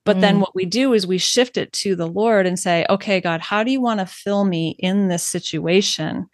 but 0.04 0.18
mm. 0.18 0.20
then 0.20 0.40
what 0.40 0.54
we 0.54 0.64
do 0.64 0.92
is 0.92 1.06
we 1.06 1.18
shift 1.18 1.56
it 1.56 1.72
to 1.72 1.96
the 1.96 2.06
Lord 2.06 2.46
and 2.46 2.58
say, 2.58 2.84
okay, 2.90 3.20
God, 3.20 3.40
how 3.40 3.64
do 3.64 3.70
you 3.70 3.80
want 3.80 4.00
to 4.00 4.06
fill 4.06 4.44
me 4.44 4.76
in 4.78 5.08
this 5.08 5.26
situation 5.26 6.26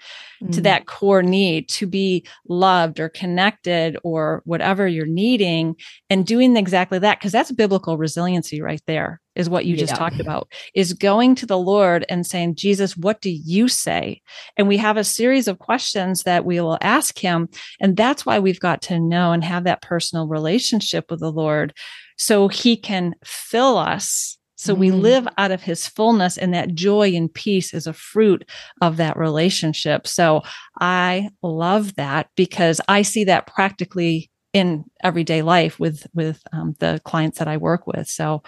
mm. 0.42 0.52
to 0.52 0.60
that 0.62 0.86
core 0.86 1.22
need 1.22 1.68
to 1.70 1.86
be 1.86 2.26
loved 2.48 2.98
or 2.98 3.08
connected 3.08 3.96
or 4.02 4.42
whatever 4.44 4.86
you're 4.88 5.06
needing 5.06 5.76
and 6.08 6.26
doing 6.26 6.56
exactly 6.56 6.98
that? 6.98 7.20
Cause 7.20 7.32
that's 7.32 7.52
biblical 7.52 7.96
resiliency 7.96 8.60
right 8.60 8.82
there 8.86 9.20
is 9.36 9.48
what 9.48 9.64
you 9.64 9.76
just 9.76 9.92
yeah. 9.92 9.98
talked 9.98 10.18
about 10.18 10.48
is 10.74 10.92
going 10.92 11.36
to 11.36 11.46
the 11.46 11.58
Lord 11.58 12.04
and 12.08 12.26
saying, 12.26 12.56
Jesus, 12.56 12.96
what 12.96 13.20
do 13.20 13.30
you 13.30 13.68
say? 13.68 14.20
And 14.56 14.66
we 14.66 14.76
have 14.78 14.96
a 14.96 15.04
series 15.04 15.46
of 15.46 15.60
questions 15.60 16.24
that 16.24 16.44
we 16.44 16.60
will 16.60 16.78
ask 16.80 17.16
him. 17.16 17.48
And 17.80 17.96
that's 17.96 18.26
why 18.26 18.40
we've 18.40 18.60
got 18.60 18.82
to 18.82 18.98
know 18.98 19.30
and 19.30 19.44
have 19.44 19.64
that 19.64 19.82
personal 19.82 20.26
relationship 20.26 21.10
with 21.10 21.20
the 21.20 21.30
Lord 21.30 21.72
so 22.20 22.48
he 22.48 22.76
can 22.76 23.14
fill 23.24 23.78
us 23.78 24.36
so 24.60 24.74
we 24.74 24.90
mm. 24.90 25.00
live 25.00 25.26
out 25.38 25.52
of 25.52 25.62
his 25.62 25.88
fullness 25.88 26.36
and 26.36 26.52
that 26.52 26.74
joy 26.74 27.14
and 27.14 27.32
peace 27.32 27.72
is 27.72 27.86
a 27.86 27.94
fruit 27.94 28.46
of 28.82 28.98
that 28.98 29.16
relationship. 29.16 30.06
So 30.06 30.42
I 30.78 31.30
love 31.42 31.94
that 31.94 32.28
because 32.36 32.78
I 32.86 33.00
see 33.00 33.24
that 33.24 33.46
practically 33.46 34.30
in 34.52 34.84
everyday 35.02 35.40
life 35.40 35.80
with, 35.80 36.06
with 36.12 36.42
um, 36.52 36.76
the 36.78 37.00
clients 37.06 37.38
that 37.38 37.48
I 37.48 37.56
work 37.56 37.86
with. 37.86 38.06
So 38.06 38.42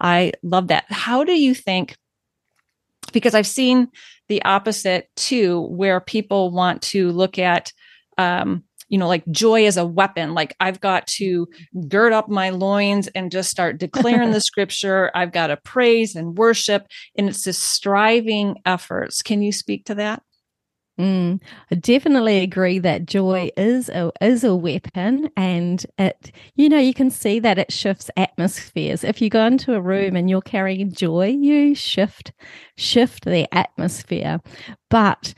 I 0.00 0.32
love 0.42 0.66
that. 0.66 0.86
How 0.88 1.22
do 1.22 1.40
you 1.40 1.54
think, 1.54 1.96
because 3.12 3.36
I've 3.36 3.46
seen 3.46 3.86
the 4.26 4.42
opposite 4.42 5.10
too, 5.14 5.60
where 5.60 6.00
people 6.00 6.50
want 6.50 6.82
to 6.82 7.12
look 7.12 7.38
at, 7.38 7.72
um, 8.18 8.64
you 8.92 8.98
know, 8.98 9.08
like 9.08 9.24
joy 9.30 9.64
as 9.64 9.78
a 9.78 9.86
weapon. 9.86 10.34
Like 10.34 10.54
I've 10.60 10.78
got 10.78 11.06
to 11.18 11.48
gird 11.88 12.12
up 12.12 12.28
my 12.28 12.50
loins 12.50 13.08
and 13.08 13.32
just 13.32 13.50
start 13.50 13.78
declaring 13.78 14.32
the 14.32 14.40
scripture. 14.42 15.10
I've 15.14 15.32
got 15.32 15.46
to 15.46 15.56
praise 15.56 16.14
and 16.14 16.36
worship. 16.36 16.86
And 17.16 17.26
it's 17.26 17.44
this 17.44 17.58
striving 17.58 18.56
efforts. 18.66 19.22
Can 19.22 19.40
you 19.40 19.50
speak 19.50 19.86
to 19.86 19.94
that? 19.94 20.22
Mm, 21.00 21.40
I 21.70 21.74
definitely 21.76 22.40
agree 22.40 22.78
that 22.80 23.06
joy 23.06 23.50
is 23.56 23.88
a 23.88 24.12
is 24.20 24.44
a 24.44 24.54
weapon, 24.54 25.30
and 25.38 25.86
it 25.96 26.30
you 26.54 26.68
know 26.68 26.78
you 26.78 26.92
can 26.92 27.10
see 27.10 27.40
that 27.40 27.58
it 27.58 27.72
shifts 27.72 28.10
atmospheres. 28.18 29.02
If 29.02 29.22
you 29.22 29.30
go 29.30 29.46
into 29.46 29.72
a 29.72 29.80
room 29.80 30.16
and 30.16 30.28
you're 30.28 30.42
carrying 30.42 30.92
joy, 30.92 31.28
you 31.28 31.74
shift 31.74 32.32
shift 32.76 33.24
the 33.24 33.48
atmosphere. 33.54 34.40
But 34.90 35.32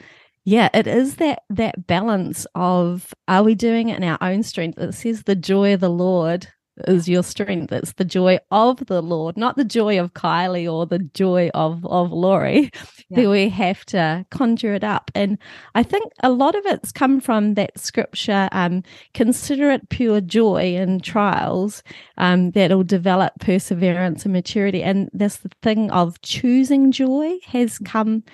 yeah, 0.44 0.68
it 0.74 0.86
is 0.86 1.16
that 1.16 1.42
that 1.50 1.86
balance 1.86 2.46
of 2.54 3.14
are 3.28 3.42
we 3.42 3.54
doing 3.54 3.88
it 3.88 3.96
in 3.96 4.04
our 4.04 4.18
own 4.20 4.42
strength? 4.42 4.78
It 4.78 4.92
says 4.92 5.22
the 5.22 5.34
joy 5.34 5.74
of 5.74 5.80
the 5.80 5.90
Lord 5.90 6.48
is 6.88 7.08
your 7.08 7.22
strength. 7.22 7.72
It's 7.72 7.92
the 7.92 8.04
joy 8.04 8.40
of 8.50 8.84
the 8.86 9.00
Lord, 9.00 9.36
not 9.36 9.56
the 9.56 9.64
joy 9.64 9.98
of 9.98 10.12
Kyllie 10.14 10.70
or 10.70 10.86
the 10.86 10.98
joy 10.98 11.50
of 11.54 11.84
of 11.86 12.12
Lori. 12.12 12.70
Yeah. 13.10 13.22
That 13.22 13.30
we 13.30 13.50
have 13.50 13.84
to 13.86 14.24
conjure 14.30 14.72
it 14.72 14.82
up. 14.82 15.10
And 15.14 15.36
I 15.74 15.82
think 15.82 16.10
a 16.22 16.30
lot 16.30 16.54
of 16.54 16.64
it's 16.64 16.90
come 16.90 17.20
from 17.20 17.52
that 17.54 17.78
scripture, 17.78 18.48
um, 18.50 18.82
consider 19.12 19.70
it 19.70 19.90
pure 19.90 20.22
joy 20.22 20.74
in 20.74 21.00
trials, 21.00 21.82
um, 22.16 22.52
that'll 22.52 22.82
develop 22.82 23.34
perseverance 23.40 24.24
and 24.24 24.32
maturity. 24.32 24.82
And 24.82 25.10
this 25.12 25.36
thing 25.60 25.90
of 25.90 26.20
choosing 26.22 26.92
joy 26.92 27.38
has 27.44 27.78
come 27.78 28.24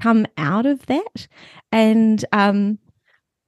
come 0.00 0.26
out 0.36 0.66
of 0.66 0.86
that. 0.86 1.26
And 1.72 2.24
um 2.32 2.78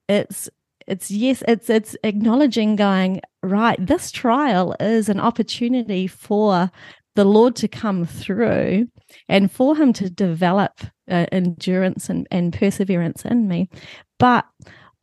it's 0.09 0.49
it's 0.87 1.11
yes 1.11 1.43
it's 1.49 1.69
it's 1.69 1.97
acknowledging 2.05 2.77
going 2.77 3.21
right 3.43 3.85
this 3.85 4.13
trial 4.13 4.77
is 4.79 5.09
an 5.09 5.19
opportunity 5.19 6.07
for 6.07 6.71
the 7.17 7.25
lord 7.25 7.57
to 7.57 7.67
come 7.67 8.05
through 8.05 8.87
and 9.29 9.51
for 9.51 9.77
him 9.77 9.93
to 9.93 10.09
develop 10.09 10.81
uh, 11.11 11.27
endurance 11.33 12.09
and, 12.09 12.27
and 12.31 12.53
perseverance 12.53 13.25
in 13.25 13.49
me. 13.49 13.69
But 14.19 14.45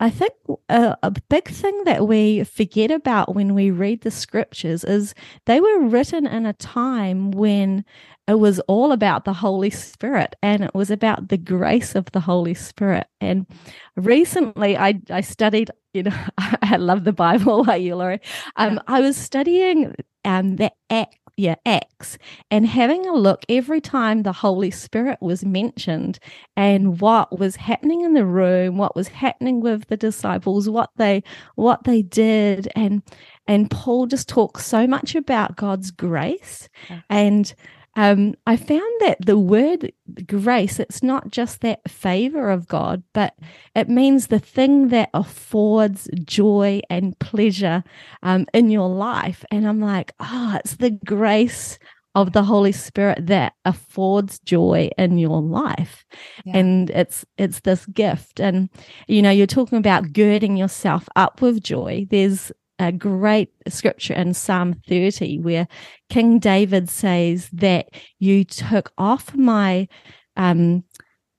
I 0.04 0.10
think 0.10 0.34
a, 0.68 0.98
a, 1.02 1.12
big 1.30 1.48
thing 1.48 1.86
that 1.86 2.06
we 2.10 2.44
forget 2.44 2.92
about 2.92 3.36
when 3.36 3.56
we 3.56 3.72
read 3.72 4.02
the 4.02 4.12
scriptures 4.12 4.84
is 4.84 5.16
they 5.46 5.62
were 5.62 5.80
written 5.80 6.28
in 6.28 6.46
a 6.46 6.52
time 6.52 7.32
when 7.32 7.86
it 8.28 8.34
was 8.34 8.60
all 8.68 8.92
about 8.92 9.24
the 9.24 9.32
Holy 9.32 9.70
Spirit 9.70 10.36
and 10.44 10.62
it 10.62 10.76
was 10.76 10.92
about 10.92 11.30
the 11.30 11.38
grace 11.38 11.96
of 11.96 12.12
the 12.12 12.20
Holy 12.20 12.54
Spirit. 12.54 13.08
And 13.22 13.48
recently 13.96 14.76
I, 14.76 15.00
I 15.10 15.22
studied, 15.22 15.72
you 15.94 16.04
know, 16.04 16.18
I 16.38 16.76
love 16.76 17.06
the 17.06 17.14
Bible, 17.14 17.64
like 17.64 17.82
you, 17.82 17.96
Lori. 17.96 18.20
Um, 18.58 18.82
I 18.88 19.00
was 19.00 19.16
studying 19.16 19.96
um, 20.26 20.58
the 20.58 20.74
Act 20.90 21.18
yeah, 21.36 21.56
Acts, 21.66 22.18
and 22.52 22.68
having 22.68 23.08
a 23.08 23.14
look 23.14 23.44
every 23.50 23.82
time 23.82 24.22
the 24.22 24.32
Holy 24.32 24.70
Spirit 24.70 25.18
was 25.22 25.44
mentioned 25.44 26.20
and 26.56 27.00
what 27.02 27.40
was 27.40 27.56
happening 27.56 28.02
in 28.02 28.14
the 28.14 28.26
room, 28.26 28.78
what 28.78 28.96
was 28.96 29.08
happening 29.08 29.60
with 29.60 29.88
the 29.88 29.98
disciples, 29.98 30.70
what 30.70 30.92
they 30.98 31.24
what 31.56 31.86
they 31.86 32.04
did, 32.04 32.68
and 32.76 33.02
and 33.48 33.72
Paul 33.72 34.06
just 34.06 34.30
talks 34.30 34.66
so 34.66 34.86
much 34.86 35.16
about 35.16 35.56
God's 35.56 35.90
grace 35.90 36.70
yeah. 36.90 37.02
and 37.10 37.54
um, 37.96 38.36
I 38.48 38.58
found 38.58 39.02
that 39.02 39.18
the 39.24 39.38
word 39.38 39.92
grace, 40.26 40.80
it's 40.80 41.04
not 41.04 41.30
just 41.32 41.62
that 41.62 41.90
favor 41.90 42.50
of 42.50 42.68
God, 42.68 43.04
but 43.14 43.36
it 43.76 43.88
means 43.88 44.28
the 44.28 44.40
thing 44.40 44.88
that 44.90 45.10
affords 45.14 46.10
joy 46.24 46.82
and 46.90 47.18
pleasure 47.20 47.84
um, 48.24 48.48
in 48.54 48.70
your 48.72 48.90
life. 48.90 49.46
And 49.52 49.68
I'm 49.68 49.80
like, 49.80 50.14
oh, 50.20 50.58
it's 50.64 50.78
the 50.78 50.92
grace 50.92 51.78
of 52.16 52.34
the 52.34 52.44
Holy 52.44 52.72
Spirit 52.72 53.26
that 53.28 53.54
affords 53.66 54.40
joy 54.40 54.90
in 54.98 55.18
your 55.18 55.42
life. 55.42 56.06
Yeah. 56.46 56.58
And 56.58 56.90
it's 56.92 57.26
it's 57.38 57.62
this 57.62 57.86
gift. 57.88 58.40
And 58.40 58.70
you 59.08 59.22
know, 59.22 59.32
you're 59.32 59.48
talking 59.48 59.78
about 59.78 60.14
girding 60.14 60.58
yourself 60.58 61.08
up 61.16 61.42
with 61.42 61.64
joy. 61.64 62.08
There's 62.10 62.52
a 62.80 62.92
great 62.92 63.52
scripture 63.68 64.14
in 64.14 64.34
Psalm 64.34 64.74
30 64.88 65.40
where 65.40 65.68
King 66.10 66.40
David 66.40 66.90
says 66.90 67.50
that 67.54 67.90
you 68.20 68.44
took 68.44 68.92
off 68.98 69.34
my 69.36 69.88
um, 70.36 70.84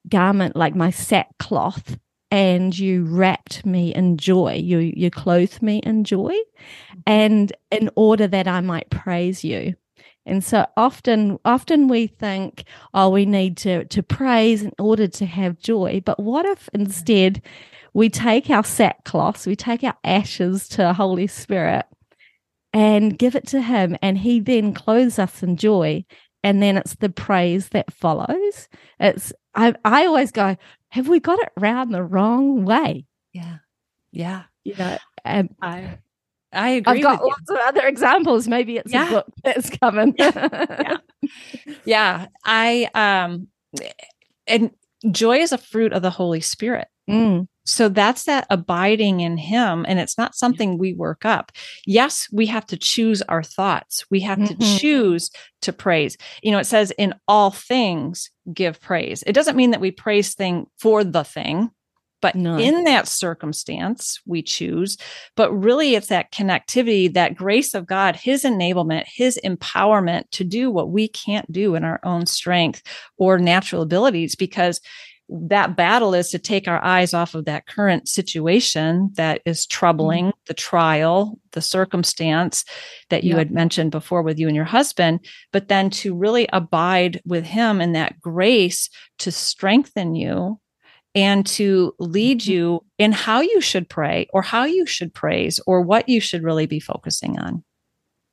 garment, 0.09 0.57
like 0.57 0.75
my 0.75 0.91
sackcloth, 0.91 1.97
and 2.31 2.77
you 2.77 3.05
wrapped 3.05 3.65
me 3.65 3.95
in 3.95 4.17
joy. 4.17 4.55
You 4.55 4.79
you 4.79 5.11
clothed 5.11 5.63
me 5.63 5.79
in 5.79 6.05
joy, 6.05 6.35
and 7.07 7.53
in 7.71 7.91
order 7.97 8.27
that 8.27 8.49
I 8.49 8.61
might 8.61 8.91
praise 8.91 9.45
you. 9.45 9.75
And 10.27 10.43
so 10.43 10.67
often, 10.77 11.39
often 11.45 11.89
we 11.89 12.07
think, 12.07 12.65
oh, 12.95 13.11
we 13.11 13.27
need 13.27 13.57
to 13.59 13.85
to 13.85 14.03
praise 14.03 14.63
in 14.63 14.73
order 14.79 15.07
to 15.07 15.27
have 15.27 15.59
joy. 15.59 16.03
But 16.05 16.19
what 16.19 16.47
if 16.47 16.69
instead 16.73 17.43
we 17.93 18.09
take 18.09 18.51
our 18.51 18.63
sackcloths, 18.63 19.47
we 19.47 19.57
take 19.57 19.85
our 19.85 19.97
ashes 20.03 20.69
to 20.71 20.93
Holy 20.93 21.27
Spirit 21.27 21.87
and 22.73 23.19
give 23.19 23.37
it 23.37 23.47
to 23.49 23.61
Him, 23.63 23.97
and 24.03 24.19
He 24.19 24.41
then 24.41 24.75
clothes 24.75 25.19
us 25.19 25.43
in 25.43 25.57
joy. 25.57 26.05
And 26.43 26.63
then 26.63 26.77
it's 26.77 26.97
the 26.97 27.09
praise 27.09 27.71
that 27.71 27.93
follows. 27.93 28.69
It's 29.01 29.33
I 29.55 29.75
I 29.85 30.07
always 30.07 30.31
go, 30.31 30.57
have 30.89 31.09
we 31.09 31.21
got 31.21 31.39
it 31.39 31.51
round 31.57 31.95
the 31.95 32.03
wrong 32.03 32.65
way? 32.65 33.07
Yeah, 33.33 33.59
yeah. 34.13 34.45
You 34.65 34.75
know, 34.77 34.99
um, 35.25 35.49
I 35.63 35.99
I 36.55 36.71
agree. 36.71 36.99
I've 36.99 37.03
got 37.03 37.25
lots 37.25 37.51
of 37.51 37.57
other 37.59 37.87
examples. 37.87 38.49
Maybe 38.49 38.77
it's 38.77 38.93
yeah. 38.93 39.09
a 39.09 39.11
book 39.11 39.27
that's 39.43 39.71
coming. 39.71 40.15
yeah. 40.19 40.97
yeah, 41.85 42.27
I 42.45 42.89
um, 42.95 43.49
and 44.47 44.71
joy 45.11 45.39
is 45.39 45.53
a 45.53 45.59
fruit 45.59 45.93
of 45.93 46.03
the 46.03 46.11
Holy 46.11 46.41
Spirit. 46.41 46.89
Mm. 47.09 47.49
So 47.67 47.89
that's 47.89 48.25
that 48.25 48.47
abiding 48.51 49.21
in 49.21 49.37
him. 49.37 49.85
And 49.89 49.99
it's 49.99 50.19
not 50.19 50.35
something 50.35 50.79
we 50.79 50.93
work 50.93 51.25
up. 51.25 51.51
Yes, 51.87 52.29
we 52.31 52.47
have 52.47 52.67
to 52.67 52.77
choose 52.77 53.23
our 53.23 53.43
thoughts. 53.43 54.05
We 54.11 54.21
have 54.21 54.39
mm-hmm. 54.39 54.59
to 54.59 54.79
choose 54.79 55.31
to 55.63 55.73
praise. 55.73 56.17
You 56.43 56.53
know, 56.53 56.59
it 56.59 56.67
says 56.67 56.93
in 56.99 57.15
all 57.27 57.51
things 57.51 58.31
give 58.53 58.81
praise. 58.81 59.25
It 59.27 59.33
doesn't 59.33 59.57
mean 59.57 59.71
that 59.71 59.81
we 59.81 59.91
praise 59.91 60.35
thing 60.35 60.67
for 60.79 61.05
the 61.05 61.25
thing, 61.25 61.71
but 62.25 62.35
no. 62.35 62.57
in 62.57 62.85
that 62.85 63.07
circumstance, 63.07 64.19
we 64.25 64.41
choose. 64.41 64.97
But 65.37 65.53
really, 65.53 65.95
it's 65.95 66.07
that 66.07 66.33
connectivity, 66.33 67.13
that 67.13 67.35
grace 67.35 67.75
of 67.75 67.87
God, 67.87 68.17
His 68.17 68.45
enablement, 68.45 69.05
His 69.07 69.39
empowerment 69.45 70.31
to 70.31 70.43
do 70.43 70.71
what 70.71 70.89
we 70.89 71.07
can't 71.07 71.53
do 71.53 71.75
in 71.75 71.85
our 71.85 72.01
own 72.03 72.25
strength 72.25 72.83
or 73.19 73.39
natural 73.39 73.83
abilities, 73.83 74.37
because 74.37 74.81
that 75.29 75.77
battle 75.77 76.15
is 76.15 76.31
to 76.31 76.39
take 76.39 76.67
our 76.67 76.83
eyes 76.83 77.13
off 77.13 77.35
of 77.35 77.45
that 77.45 77.67
current 77.67 78.09
situation 78.09 79.11
that 79.17 79.43
is 79.45 79.67
troubling 79.67 80.29
mm-hmm. 80.29 80.39
the 80.47 80.55
trial, 80.55 81.39
the 81.53 81.61
circumstance 81.61 82.65
that 83.11 83.25
you 83.25 83.37
had 83.37 83.51
mentioned 83.51 83.91
before 83.91 84.23
with 84.23 84.39
you 84.39 84.47
and 84.47 84.57
your 84.57 84.65
husband, 84.65 85.21
but 85.53 85.69
then 85.69 85.91
to 85.91 86.15
really 86.15 86.49
abide 86.55 87.21
with 87.27 87.45
Him 87.45 87.83
in 87.83 87.93
that 87.93 88.19
grace 88.19 88.89
to 89.19 89.31
strengthen 89.31 90.15
you 90.15 90.59
and 91.15 91.47
to 91.47 91.95
lead 91.99 92.41
mm-hmm. 92.41 92.53
you 92.53 92.85
in 92.99 93.13
how 93.13 93.41
you 93.41 93.61
should 93.61 93.89
pray 93.89 94.29
or 94.33 94.43
how 94.43 94.65
you 94.65 94.87
should 94.87 95.15
praise 95.15 95.61
or 95.67 95.81
what 95.81 96.09
you 96.09 96.21
should 96.21 96.43
really 96.43 96.67
be 96.67 96.81
focusing 96.81 97.39
on. 97.39 97.65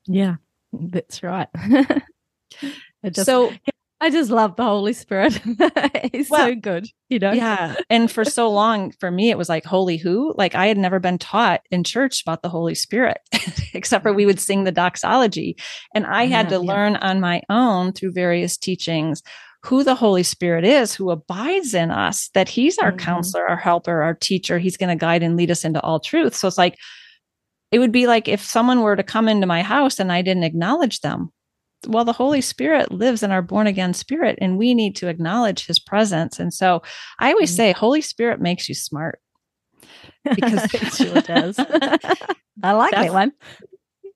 Yeah, 0.08 0.36
that's 0.74 1.22
right. 1.22 1.48
just, 3.12 3.26
so 3.26 3.52
I 4.02 4.10
just 4.10 4.32
love 4.32 4.56
the 4.56 4.64
Holy 4.64 4.94
Spirit. 4.94 5.34
He's 6.12 6.28
well, 6.28 6.48
so 6.48 6.56
good, 6.56 6.88
you 7.10 7.20
know? 7.20 7.34
Yeah. 7.34 7.76
And 7.88 8.12
for 8.12 8.26
so 8.26 8.50
long, 8.50 8.92
for 9.00 9.12
me, 9.12 9.30
it 9.30 9.38
was 9.38 9.48
like, 9.48 9.64
Holy 9.64 9.98
who? 9.98 10.34
Like 10.36 10.56
I 10.56 10.66
had 10.66 10.78
never 10.80 11.00
been 11.00 11.20
taught 11.20 11.62
in 11.70 11.84
church 11.84 12.24
about 12.24 12.42
the 12.42 12.50
Holy 12.50 12.74
Spirit, 12.74 13.20
except 13.76 14.02
for 14.02 14.12
we 14.12 14.26
would 14.26 14.40
sing 14.40 14.64
the 14.64 14.72
doxology. 14.72 15.56
And 15.94 16.08
I 16.08 16.26
had 16.26 16.48
yeah, 16.48 16.58
to 16.58 16.64
yeah. 16.64 16.74
learn 16.74 16.96
on 16.96 17.20
my 17.20 17.44
own 17.48 17.94
through 17.94 18.14
various 18.14 18.58
teachings 18.58 19.22
who 19.64 19.84
the 19.84 19.96
Holy 19.96 20.24
Spirit 20.24 20.66
is, 20.66 20.94
who 20.94 21.12
abides 21.12 21.74
in 21.74 21.92
us, 21.92 22.30
that 22.34 22.50
He's 22.50 22.78
our 22.78 22.92
mm-hmm. 22.92 23.06
counselor, 23.06 23.48
our 23.48 23.58
helper, 23.58 24.02
our 24.02 24.14
teacher. 24.16 24.58
He's 24.58 24.78
going 24.78 24.90
to 24.90 25.00
guide 25.00 25.24
and 25.24 25.38
lead 25.38 25.52
us 25.52 25.64
into 25.64 25.82
all 25.82 26.00
truth. 26.00 26.36
So 26.36 26.48
it's 26.48 26.58
like, 26.58 26.78
it 27.72 27.80
would 27.80 27.92
be 27.92 28.08
like 28.08 28.28
if 28.28 28.42
someone 28.42 28.82
were 28.82 28.96
to 28.96 29.04
come 29.04 29.28
into 29.28 29.48
my 29.48 29.62
house 29.62 30.00
and 30.00 30.12
I 30.12 30.22
didn't 30.22 30.44
acknowledge 30.44 31.02
them. 31.02 31.32
Well, 31.88 32.06
the 32.06 32.14
Holy 32.14 32.42
Spirit 32.42 32.92
lives 32.92 33.24
in 33.24 33.32
our 33.32 33.42
born 33.42 33.66
again 33.66 33.94
spirit, 33.94 34.38
and 34.40 34.58
we 34.58 34.76
need 34.76 34.96
to 34.98 35.08
acknowledge 35.08 35.66
His 35.66 35.80
presence. 35.80 36.40
And 36.40 36.54
so 36.54 36.82
I 37.20 37.32
always 37.32 37.52
mm-hmm. 37.52 37.58
say, 37.58 37.72
Holy 37.72 38.02
Spirit 38.02 38.40
makes 38.40 38.68
you 38.68 38.76
smart 38.76 39.20
because 40.24 40.64
it 40.74 40.94
sure 40.94 41.22
does. 41.22 41.58
I 42.64 42.74
like 42.74 42.92
that 42.92 43.14
one 43.14 43.32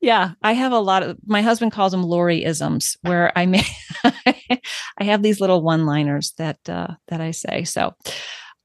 yeah 0.05 0.33
i 0.43 0.53
have 0.53 0.71
a 0.71 0.79
lot 0.79 1.01
of 1.01 1.17
my 1.25 1.41
husband 1.41 1.71
calls 1.71 1.91
them 1.91 2.03
lori 2.03 2.45
isms 2.45 2.95
where 3.01 3.35
i 3.35 3.47
may 3.47 3.63
i 4.03 5.03
have 5.03 5.23
these 5.23 5.41
little 5.41 5.63
one 5.63 5.87
liners 5.87 6.33
that 6.37 6.59
uh 6.69 6.93
that 7.07 7.21
i 7.21 7.31
say. 7.31 7.63
So 7.63 7.95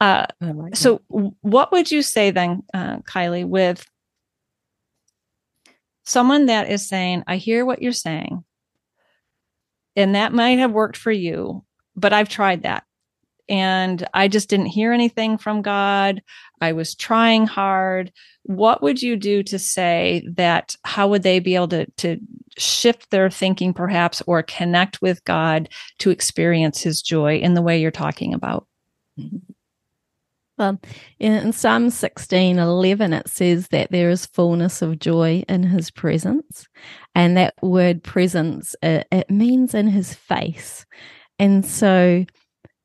uh 0.01 0.27
like 0.41 0.77
so 0.77 1.01
what 1.09 1.73
would 1.73 1.91
you 1.91 2.03
say 2.03 2.31
then 2.31 2.63
uh 2.75 2.99
kyllie 2.99 3.45
with 3.47 3.87
someone 6.05 6.47
that 6.47 6.71
is 6.71 6.87
saying 6.87 7.25
i 7.27 7.37
hear 7.37 7.65
what 7.65 7.81
you're 7.81 7.93
saying 7.93 8.45
and 9.97 10.15
that 10.15 10.35
might 10.35 10.59
have 10.59 10.73
worked 10.73 10.99
for 10.99 11.11
you 11.11 11.65
but 11.97 12.13
i've 12.13 12.29
tried 12.29 12.65
that 12.65 12.85
and 13.51 14.09
I 14.15 14.29
just 14.29 14.49
didn't 14.49 14.67
hear 14.67 14.93
anything 14.93 15.37
from 15.37 15.61
God. 15.61 16.23
I 16.61 16.73
was 16.73 16.95
trying 16.95 17.49
hard. 17.49 18.13
What 18.45 18.81
would 18.81 19.03
you 19.03 19.17
do 19.17 19.43
to 19.43 19.59
say 19.59 20.25
that 20.35 20.77
how 20.85 21.09
would 21.09 21.25
they 21.25 21.41
be 21.41 21.57
able 21.57 21.69
to, 21.69 21.87
to 21.99 22.19
shift 22.57 23.11
their 23.11 23.29
thinking 23.29 23.75
perhaps 23.75 24.23
or 24.27 24.45
connect 24.45 25.03
with 25.03 25.25
God 25.25 25.69
to 25.99 26.11
experience 26.11 26.81
his 26.81 27.03
joy 27.03 27.39
in 27.39 27.55
the 27.55 27.63
way 27.63 27.81
you're 27.81 27.91
talking 27.91 28.33
about? 28.33 28.67
Well, 30.57 30.79
in 31.19 31.53
Psalm 31.53 31.91
16, 31.91 32.59
11, 32.59 33.13
it 33.15 33.29
says 33.29 33.69
that 33.69 33.91
there 33.91 34.11
is 34.11 34.27
fullness 34.27 34.83
of 34.83 34.99
joy 34.99 35.43
in 35.49 35.65
his 35.65 35.91
presence. 35.91 36.69
And 37.15 37.37
that 37.37 37.55
word 37.63 38.05
presence, 38.05 38.77
it, 38.83 39.09
it 39.11 39.31
means 39.31 39.75
in 39.75 39.89
his 39.89 40.15
face. 40.15 40.85
And 41.39 41.65
so 41.65 42.27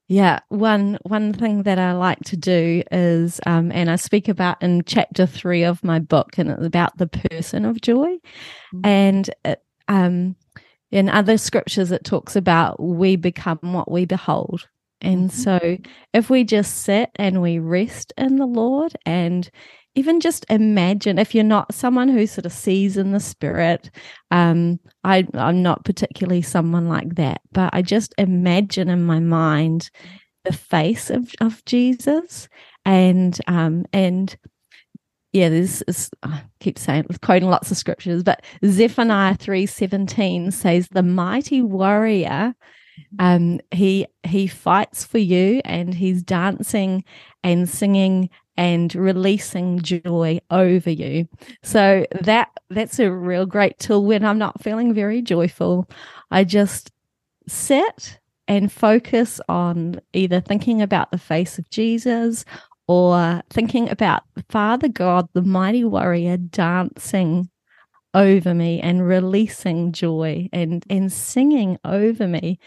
yeah, 0.08 0.40
one 0.50 1.00
one 1.02 1.34
thing 1.34 1.64
that 1.64 1.80
I 1.80 1.94
like 1.94 2.20
to 2.26 2.38
do 2.38 2.84
is, 2.92 3.40
um, 3.48 3.72
and 3.72 3.90
I 3.90 3.96
speak 3.96 4.28
about 4.28 4.62
in 4.62 4.84
chapter 4.86 5.26
three 5.26 5.64
of 5.64 5.84
my 5.84 5.98
book, 5.98 6.38
and 6.38 6.52
it's 6.52 6.66
about 6.66 6.98
the 6.98 7.08
person 7.08 7.66
of 7.66 7.82
joy, 7.82 8.16
mm-hmm. 8.74 8.86
and 8.86 9.30
it, 9.44 9.64
um, 9.88 10.36
in 10.92 11.10
other 11.10 11.38
scriptures 11.38 11.92
it 11.92 12.04
talks 12.04 12.36
about 12.36 12.80
we 12.80 13.16
become 13.16 13.60
what 13.62 13.92
we 13.92 14.06
behold, 14.06 14.68
and 15.02 15.32
mm-hmm. 15.32 15.42
so 15.42 15.78
if 16.14 16.30
we 16.30 16.44
just 16.44 16.84
sit 16.84 17.10
and 17.16 17.42
we 17.42 17.58
rest 17.58 18.14
in 18.16 18.36
the 18.36 18.46
Lord 18.46 18.96
and 19.08 19.50
even 19.96 20.20
just 20.20 20.46
imagine 20.50 21.18
if 21.18 21.34
you're 21.34 21.44
not 21.44 21.74
someone 21.74 22.10
who 22.10 22.28
sort 22.28 22.46
of 22.46 22.52
sees 22.52 22.98
in 22.98 23.12
the 23.12 23.20
spirit 23.20 23.90
um, 24.32 24.80
I, 25.04 25.28
i'm 25.34 25.64
not 25.64 25.86
particularly 25.86 26.42
someone 26.42 26.88
like 26.88 27.16
that 27.16 27.42
but 27.52 27.70
i 27.74 27.82
just 27.82 28.14
imagine 28.18 28.90
in 28.90 29.04
my 29.04 29.20
mind 29.20 29.90
the 30.44 30.54
face 30.54 31.10
of, 31.10 31.34
of 31.42 31.64
jesus 31.66 32.48
and 32.86 33.40
um, 33.48 33.86
and 33.94 34.38
yeah 35.34 35.50
there's 35.50 35.84
i 36.24 36.44
keep 36.60 36.78
saying 36.78 37.06
quoting 37.22 37.50
lots 37.50 37.72
of 37.72 37.78
scriptures 37.78 38.24
but 38.24 38.44
zephaniah 38.66 39.36
3.17 39.36 40.54
says 40.54 40.88
the 40.90 41.04
mighty 41.04 41.62
warrior 41.62 42.56
um, 43.20 43.60
he 43.72 44.08
he 44.24 44.48
fights 44.48 45.04
for 45.04 45.18
you 45.18 45.62
and 45.66 45.94
he's 45.94 46.24
dancing 46.24 47.04
and 47.44 47.68
singing 47.68 48.30
and 48.58 48.94
releasing 48.96 49.80
joy 49.80 50.40
over 50.50 50.90
you. 50.90 51.28
So 51.64 52.06
that 52.22 52.50
that's 52.70 53.00
a 53.00 53.12
real 53.12 53.46
great 53.46 53.80
tool 53.80 54.06
when 54.06 54.24
I'm 54.26 54.38
not 54.38 54.62
feeling 54.62 54.94
very 54.94 55.22
joyful. 55.22 55.90
I 56.32 56.44
just 56.44 56.92
sit 57.48 58.20
and 58.48 58.72
focus 58.72 59.42
on 59.50 60.00
either 60.14 60.40
thinking 60.40 60.82
about 60.82 61.12
the 61.12 61.18
face 61.18 61.58
of 61.58 61.70
Jesus 61.70 62.46
or 62.88 63.42
thinking 63.50 63.90
about 63.90 64.24
Father 64.50 64.88
God, 64.88 65.28
the 65.34 65.42
mighty 65.42 65.84
warrior, 65.84 66.38
dancing 66.38 67.50
over 68.14 68.54
me 68.54 68.80
and 68.80 69.06
releasing 69.06 69.92
joy 69.92 70.48
and 70.54 70.86
and 70.90 71.12
singing 71.12 71.78
over 71.84 72.28
me 72.28 72.58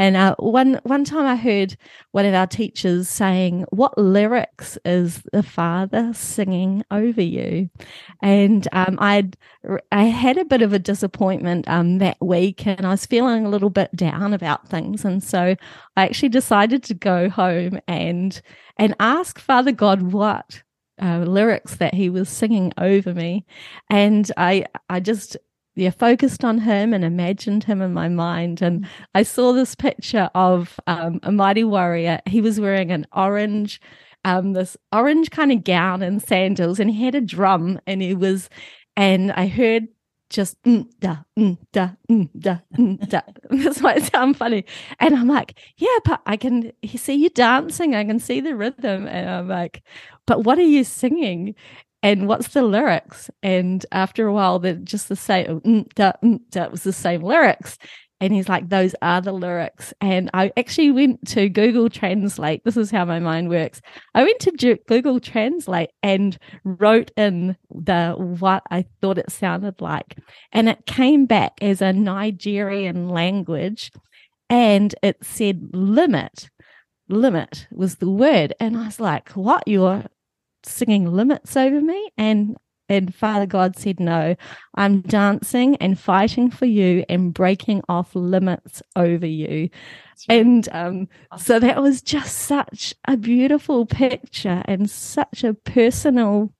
and 0.00 0.16
uh, 0.16 0.34
one 0.38 0.80
one 0.84 1.04
time 1.04 1.26
I 1.26 1.36
heard 1.36 1.76
one 2.12 2.24
of 2.24 2.32
our 2.32 2.46
teachers 2.46 3.06
saying, 3.06 3.66
"What 3.68 3.98
lyrics 3.98 4.78
is 4.82 5.22
the 5.34 5.42
Father 5.42 6.14
singing 6.14 6.82
over 6.90 7.20
you?" 7.20 7.68
And 8.22 8.66
um, 8.72 8.96
I 8.98 9.28
I 9.92 10.04
had 10.04 10.38
a 10.38 10.46
bit 10.46 10.62
of 10.62 10.72
a 10.72 10.78
disappointment 10.78 11.68
um, 11.68 11.98
that 11.98 12.16
week, 12.18 12.66
and 12.66 12.86
I 12.86 12.90
was 12.92 13.04
feeling 13.04 13.44
a 13.44 13.50
little 13.50 13.68
bit 13.68 13.94
down 13.94 14.32
about 14.32 14.70
things, 14.70 15.04
and 15.04 15.22
so 15.22 15.54
I 15.98 16.04
actually 16.04 16.30
decided 16.30 16.82
to 16.84 16.94
go 16.94 17.28
home 17.28 17.78
and 17.86 18.40
and 18.78 18.96
ask 19.00 19.38
Father 19.38 19.72
God 19.72 20.00
what 20.00 20.62
uh, 21.02 21.18
lyrics 21.18 21.76
that 21.76 21.92
he 21.92 22.08
was 22.08 22.28
singing 22.28 22.72
over 22.76 23.14
me 23.14 23.46
and 23.88 24.30
i 24.36 24.66
i 24.90 25.00
just 25.00 25.36
yeah, 25.74 25.90
focused 25.90 26.44
on 26.44 26.58
him 26.58 26.92
and 26.92 27.04
imagined 27.04 27.64
him 27.64 27.80
in 27.80 27.92
my 27.92 28.08
mind. 28.08 28.60
And 28.62 28.86
I 29.14 29.22
saw 29.22 29.52
this 29.52 29.74
picture 29.74 30.30
of 30.34 30.78
um, 30.86 31.20
a 31.22 31.32
mighty 31.32 31.64
warrior. 31.64 32.20
He 32.26 32.40
was 32.40 32.60
wearing 32.60 32.90
an 32.90 33.06
orange, 33.12 33.80
um, 34.24 34.52
this 34.52 34.76
orange 34.92 35.30
kind 35.30 35.52
of 35.52 35.64
gown 35.64 36.02
and 36.02 36.22
sandals, 36.22 36.80
and 36.80 36.90
he 36.90 37.04
had 37.04 37.14
a 37.14 37.20
drum, 37.20 37.80
and 37.86 38.02
he 38.02 38.14
was, 38.14 38.48
and 38.96 39.32
I 39.32 39.46
heard 39.46 39.88
just 40.30 40.62
mm, 40.62 40.86
da, 41.00 41.18
mm, 41.38 41.58
da, 41.72 41.90
mm, 42.08 42.28
da, 42.38 42.58
mm, 42.78 43.08
da. 43.08 43.20
this 43.50 43.80
might 43.80 44.02
sound 44.04 44.36
funny. 44.36 44.64
And 45.00 45.14
I'm 45.14 45.26
like, 45.26 45.58
yeah, 45.76 45.98
but 46.04 46.20
I 46.24 46.36
can 46.36 46.72
see 46.96 47.14
you 47.14 47.30
dancing. 47.30 47.94
I 47.94 48.04
can 48.04 48.20
see 48.20 48.40
the 48.40 48.54
rhythm. 48.54 49.06
And 49.08 49.28
I'm 49.28 49.48
like, 49.48 49.82
but 50.26 50.44
what 50.44 50.58
are 50.58 50.62
you 50.62 50.84
singing? 50.84 51.54
And 52.02 52.26
what's 52.28 52.48
the 52.48 52.62
lyrics? 52.62 53.30
And 53.42 53.84
after 53.92 54.26
a 54.26 54.32
while, 54.32 54.58
they're 54.58 54.74
just 54.74 55.08
the 55.08 55.16
same. 55.16 55.60
Mm, 55.60 55.92
da, 55.94 56.12
mm, 56.24 56.70
was 56.70 56.82
the 56.82 56.92
same 56.92 57.22
lyrics. 57.22 57.78
And 58.22 58.34
he's 58.34 58.50
like, 58.50 58.68
those 58.68 58.94
are 59.00 59.22
the 59.22 59.32
lyrics. 59.32 59.94
And 60.00 60.30
I 60.34 60.52
actually 60.56 60.90
went 60.90 61.26
to 61.28 61.48
Google 61.48 61.88
Translate. 61.88 62.62
This 62.64 62.76
is 62.76 62.90
how 62.90 63.06
my 63.06 63.18
mind 63.18 63.48
works. 63.48 63.80
I 64.14 64.24
went 64.24 64.40
to 64.40 64.78
Google 64.86 65.20
Translate 65.20 65.90
and 66.02 66.36
wrote 66.62 67.12
in 67.16 67.56
the 67.70 68.14
what 68.18 68.62
I 68.70 68.84
thought 69.00 69.16
it 69.16 69.30
sounded 69.30 69.80
like. 69.80 70.18
And 70.52 70.68
it 70.68 70.84
came 70.84 71.24
back 71.24 71.52
as 71.62 71.80
a 71.80 71.94
Nigerian 71.94 73.08
language. 73.08 73.90
And 74.50 74.94
it 75.02 75.16
said 75.22 75.70
limit. 75.72 76.50
Limit 77.08 77.68
was 77.72 77.96
the 77.96 78.10
word. 78.10 78.52
And 78.60 78.76
I 78.76 78.84
was 78.84 79.00
like, 79.00 79.30
what? 79.30 79.62
You're 79.66 80.04
singing 80.64 81.06
limits 81.06 81.56
over 81.56 81.80
me 81.80 82.10
and 82.16 82.56
and 82.90 83.14
Father 83.14 83.46
God 83.46 83.78
said, 83.78 84.00
No, 84.00 84.34
I'm 84.74 85.00
dancing 85.02 85.76
and 85.76 85.98
fighting 85.98 86.50
for 86.50 86.66
you 86.66 87.04
and 87.08 87.32
breaking 87.32 87.82
off 87.88 88.16
limits 88.16 88.82
over 88.96 89.26
you. 89.26 89.70
Right. 90.28 90.40
And 90.40 90.68
um, 90.72 91.08
so 91.38 91.60
that 91.60 91.80
was 91.80 92.02
just 92.02 92.36
such 92.36 92.92
a 93.06 93.16
beautiful 93.16 93.86
picture 93.86 94.62
and 94.66 94.90
such 94.90 95.44
a 95.44 95.54
personal, 95.54 96.52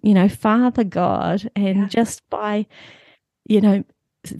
you 0.00 0.14
know, 0.14 0.28
Father 0.28 0.84
God. 0.84 1.50
And 1.54 1.80
yeah. 1.80 1.86
just 1.88 2.28
by, 2.30 2.66
you 3.46 3.60
know, 3.60 3.84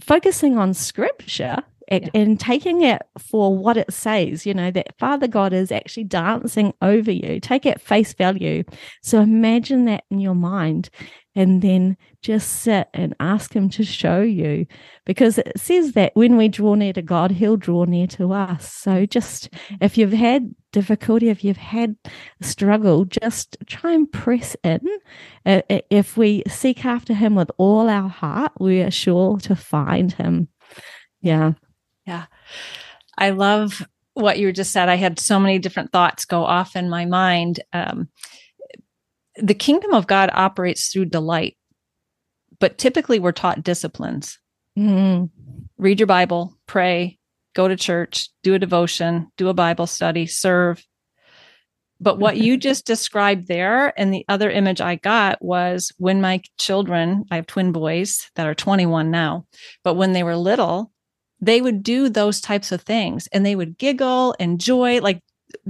focusing 0.01 0.57
on 0.57 0.73
scripture 0.73 1.57
and, 1.87 2.03
yeah. 2.03 2.21
and, 2.21 2.39
taking 2.39 2.81
it 2.83 3.01
for 3.17 3.57
what 3.57 3.77
it 3.77 3.91
says, 3.91 4.45
you 4.45 4.53
know, 4.53 4.71
that 4.71 4.97
Father 4.97 5.27
God 5.27 5.53
is 5.53 5.71
actually 5.71 6.05
dancing 6.05 6.73
over 6.81 7.11
you. 7.11 7.39
Take 7.39 7.65
it 7.65 7.81
face 7.81 8.13
value. 8.13 8.63
So 9.01 9.19
imagine 9.21 9.85
that 9.85 10.03
in 10.09 10.19
your 10.19 10.35
mind 10.35 10.89
and 11.35 11.61
then 11.61 11.97
just 12.21 12.61
sit 12.61 12.87
and 12.93 13.15
ask 13.19 13.53
Him 13.53 13.69
to 13.69 13.83
show 13.83 14.21
you 14.21 14.65
because 15.05 15.37
it 15.37 15.51
says 15.57 15.93
that 15.93 16.15
when 16.15 16.37
we 16.37 16.47
draw 16.47 16.75
near 16.75 16.93
to 16.93 17.01
God, 17.01 17.31
He'll 17.31 17.57
draw 17.57 17.85
near 17.85 18.07
to 18.07 18.33
us. 18.33 18.71
So 18.71 19.05
just 19.05 19.51
mm-hmm. 19.51 19.75
if 19.81 19.97
you've 19.97 20.13
had 20.13 20.53
difficulty, 20.71 21.29
if 21.29 21.43
you've 21.43 21.57
had 21.57 21.95
struggle, 22.41 23.05
just 23.05 23.57
try 23.65 23.93
and 23.93 24.11
press 24.11 24.55
in. 24.63 24.81
If 25.45 26.17
we 26.17 26.43
seek 26.47 26.85
after 26.85 27.13
Him 27.13 27.35
with 27.35 27.51
all 27.57 27.89
our 27.89 28.09
heart, 28.09 28.53
we 28.59 28.81
are 28.81 28.91
sure 28.91 29.37
to 29.39 29.55
find 29.55 30.13
Him. 30.13 30.49
Yeah. 31.21 31.53
Yeah. 32.05 32.25
I 33.17 33.29
love 33.31 33.85
what 34.13 34.37
you 34.37 34.51
just 34.51 34.71
said. 34.71 34.89
I 34.89 34.95
had 34.95 35.19
so 35.19 35.39
many 35.39 35.59
different 35.59 35.91
thoughts 35.91 36.25
go 36.25 36.43
off 36.43 36.75
in 36.75 36.89
my 36.89 37.05
mind. 37.05 37.61
Um, 37.71 38.09
the 39.35 39.55
kingdom 39.55 39.93
of 39.93 40.07
God 40.07 40.29
operates 40.33 40.89
through 40.89 41.05
delight, 41.05 41.57
but 42.59 42.77
typically 42.77 43.19
we're 43.19 43.31
taught 43.31 43.63
disciplines. 43.63 44.39
Mm-hmm. 44.77 45.25
Read 45.77 45.99
your 45.99 46.07
Bible, 46.07 46.57
pray, 46.67 47.19
go 47.55 47.67
to 47.67 47.75
church, 47.75 48.29
do 48.43 48.53
a 48.53 48.59
devotion, 48.59 49.31
do 49.37 49.49
a 49.49 49.53
Bible 49.53 49.87
study, 49.87 50.25
serve. 50.27 50.85
But 51.99 52.19
what 52.19 52.37
you 52.37 52.57
just 52.57 52.85
described 52.85 53.47
there, 53.47 53.99
and 53.99 54.13
the 54.13 54.25
other 54.29 54.49
image 54.49 54.81
I 54.81 54.95
got 54.95 55.43
was 55.43 55.91
when 55.97 56.21
my 56.21 56.41
children, 56.59 57.25
I 57.31 57.37
have 57.37 57.47
twin 57.47 57.71
boys 57.71 58.29
that 58.35 58.47
are 58.47 58.55
21 58.55 59.09
now, 59.09 59.45
but 59.83 59.95
when 59.95 60.13
they 60.13 60.23
were 60.23 60.35
little, 60.35 60.92
they 61.45 61.61
would 61.61 61.83
do 61.83 62.09
those 62.09 62.41
types 62.41 62.71
of 62.71 62.81
things 62.81 63.27
and 63.33 63.45
they 63.45 63.55
would 63.55 63.77
giggle, 63.77 64.33
enjoy, 64.39 64.99
like 65.01 65.21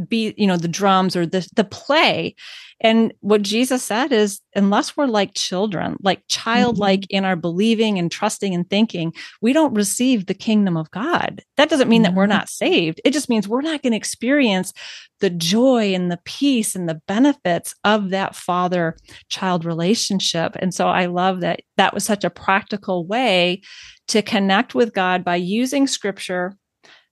be 0.07 0.33
you 0.37 0.47
know 0.47 0.55
the 0.57 0.67
drums 0.67 1.15
or 1.15 1.25
the 1.25 1.47
the 1.55 1.63
play 1.63 2.35
and 2.83 3.13
what 3.21 3.41
jesus 3.41 3.81
said 3.81 4.11
is 4.11 4.41
unless 4.55 4.95
we're 4.95 5.07
like 5.07 5.33
children 5.33 5.95
like 6.01 6.21
childlike 6.27 7.01
mm-hmm. 7.01 7.17
in 7.17 7.25
our 7.25 7.35
believing 7.35 7.97
and 7.97 8.11
trusting 8.11 8.53
and 8.53 8.69
thinking 8.69 9.11
we 9.41 9.53
don't 9.53 9.73
receive 9.73 10.25
the 10.25 10.33
kingdom 10.33 10.77
of 10.77 10.91
god 10.91 11.41
that 11.57 11.69
doesn't 11.69 11.87
mean 11.87 12.03
mm-hmm. 12.03 12.13
that 12.13 12.17
we're 12.17 12.23
mm-hmm. 12.23 12.31
not 12.31 12.49
saved 12.49 13.01
it 13.03 13.11
just 13.11 13.29
means 13.29 13.47
we're 13.47 13.61
not 13.61 13.81
going 13.81 13.91
to 13.91 13.97
experience 13.97 14.73
the 15.19 15.29
joy 15.29 15.93
and 15.93 16.11
the 16.11 16.19
peace 16.25 16.75
and 16.75 16.87
the 16.87 17.01
benefits 17.07 17.73
of 17.83 18.09
that 18.09 18.35
father 18.35 18.95
child 19.29 19.65
relationship 19.65 20.55
and 20.59 20.73
so 20.73 20.87
i 20.87 21.05
love 21.05 21.41
that 21.41 21.61
that 21.77 21.93
was 21.93 22.03
such 22.03 22.23
a 22.23 22.29
practical 22.29 23.05
way 23.07 23.61
to 24.07 24.21
connect 24.21 24.75
with 24.75 24.93
god 24.93 25.23
by 25.23 25.35
using 25.35 25.87
scripture 25.87 26.55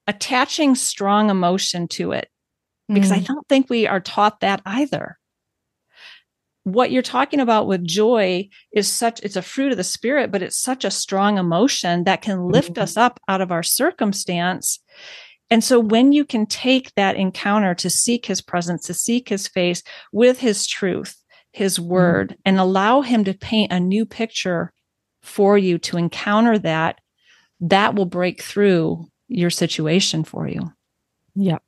attaching 0.08 0.76
strong 0.76 1.30
emotion 1.30 1.88
to 1.88 2.12
it 2.12 2.28
because. 2.94 3.12
I 3.12 3.20
don't 3.20 3.48
think 3.48 3.70
we 3.70 3.88
are 3.88 4.00
taught 4.00 4.42
that 4.42 4.62
either. 4.66 5.18
What 6.64 6.92
you're 6.92 7.02
talking 7.02 7.40
about 7.40 7.68
with 7.68 7.84
joy 7.84 8.50
is 8.72 8.88
such, 8.88 9.20
it's 9.22 9.36
a 9.36 9.42
fruit 9.42 9.72
of 9.72 9.78
the 9.78 9.84
spirit, 9.84 10.32
but 10.32 10.44
it's 10.44 10.62
such 10.62 10.86
a 10.86 10.92
strong 10.92 11.38
emotion 11.38 12.04
that 12.04 12.22
can 12.22 12.48
lift 12.50 12.74
mm. 12.74 12.82
us 12.82 12.98
up 12.98 13.20
out 13.28 13.42
of 13.42 13.52
our 13.52 13.64
circumstance. 13.64 14.80
And 15.50 15.64
so 15.64 15.80
when 15.80 16.14
you 16.14 16.24
can 16.24 16.46
take 16.46 16.94
that 16.96 17.16
encounter 17.16 17.74
to 17.76 17.90
seek 17.90 18.26
his 18.26 18.42
presence, 18.42 18.86
to 18.86 18.94
seek 18.94 19.28
his 19.30 19.48
face 19.48 19.82
with 20.12 20.40
his 20.40 20.68
truth, 20.68 21.18
his 21.52 21.80
mm. 21.80 21.86
word, 21.86 22.30
mm. 22.30 22.36
and 22.46 22.60
allow 22.60 23.02
him 23.02 23.24
to 23.24 23.34
paint 23.34 23.72
a 23.72 23.80
new 23.80 24.06
picture 24.06 24.72
for 25.24 25.58
you 25.58 25.78
to 25.80 25.98
encounter 25.98 26.60
that, 26.60 27.00
that 27.60 27.96
will 27.96 28.06
break 28.06 28.42
through 28.42 29.08
your 29.28 29.50
situation 29.50 30.24
for 30.24 30.48
you. 30.48 30.72
Yep 31.36 31.64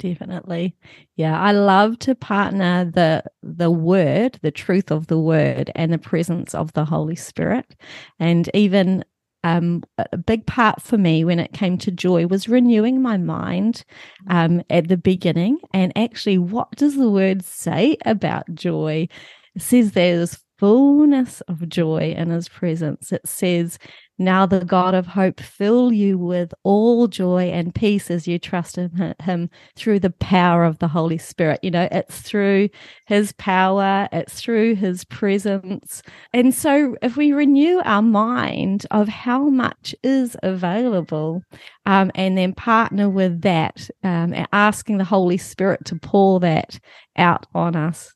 definitely. 0.00 0.74
Yeah 1.16 1.40
i 1.40 1.52
love 1.52 1.98
to 2.00 2.14
partner 2.14 2.84
the 2.84 3.22
the 3.42 3.70
word 3.70 4.38
the 4.42 4.50
truth 4.50 4.90
of 4.90 5.06
the 5.06 5.18
word 5.18 5.70
and 5.76 5.92
the 5.92 5.98
presence 5.98 6.54
of 6.54 6.72
the 6.72 6.84
holy 6.84 7.16
spirit. 7.16 7.76
And 8.18 8.50
even 8.54 9.04
um, 9.44 9.82
a 9.96 10.18
big 10.18 10.46
part 10.46 10.82
for 10.82 10.98
me 10.98 11.24
when 11.24 11.38
it 11.38 11.52
came 11.52 11.78
to 11.78 11.90
joy 11.90 12.26
was 12.26 12.48
renewing 12.48 13.00
my 13.00 13.16
mind 13.16 13.84
um, 14.28 14.62
at 14.68 14.88
the 14.88 14.96
beginning. 14.96 15.58
And 15.72 15.92
actually 15.96 16.38
what 16.38 16.70
does 16.72 16.96
the 16.96 17.10
word 17.10 17.44
say 17.44 17.96
about 18.04 18.54
joy? 18.54 19.08
It 19.54 19.62
says 19.62 19.92
there's 19.92 20.38
fullness 20.60 21.40
of 21.48 21.66
joy 21.70 22.14
in 22.14 22.28
his 22.28 22.46
presence. 22.46 23.12
It 23.12 23.26
says, 23.26 23.78
Now 24.18 24.44
the 24.44 24.62
God 24.62 24.94
of 24.94 25.06
hope 25.06 25.40
fill 25.40 25.90
you 25.90 26.18
with 26.18 26.52
all 26.64 27.08
joy 27.08 27.44
and 27.44 27.74
peace 27.74 28.10
as 28.10 28.28
you 28.28 28.38
trust 28.38 28.76
in 28.76 29.14
him 29.22 29.48
through 29.74 30.00
the 30.00 30.10
power 30.10 30.64
of 30.64 30.78
the 30.78 30.88
Holy 30.88 31.16
Spirit. 31.16 31.60
You 31.62 31.70
know, 31.70 31.88
it's 31.90 32.20
through 32.20 32.68
his 33.06 33.32
power, 33.32 34.06
it's 34.12 34.38
through 34.38 34.74
his 34.74 35.02
presence. 35.04 36.02
And 36.34 36.54
so 36.54 36.94
if 37.00 37.16
we 37.16 37.32
renew 37.32 37.80
our 37.86 38.02
mind 38.02 38.86
of 38.90 39.08
how 39.08 39.48
much 39.48 39.94
is 40.02 40.36
available, 40.42 41.42
um, 41.86 42.10
and 42.14 42.36
then 42.36 42.52
partner 42.52 43.08
with 43.08 43.40
that, 43.40 43.88
um, 44.04 44.34
asking 44.52 44.98
the 44.98 45.04
Holy 45.04 45.38
Spirit 45.38 45.86
to 45.86 45.96
pour 45.96 46.38
that 46.40 46.78
out 47.16 47.46
on 47.54 47.76
us. 47.76 48.12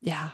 Yeah, 0.00 0.30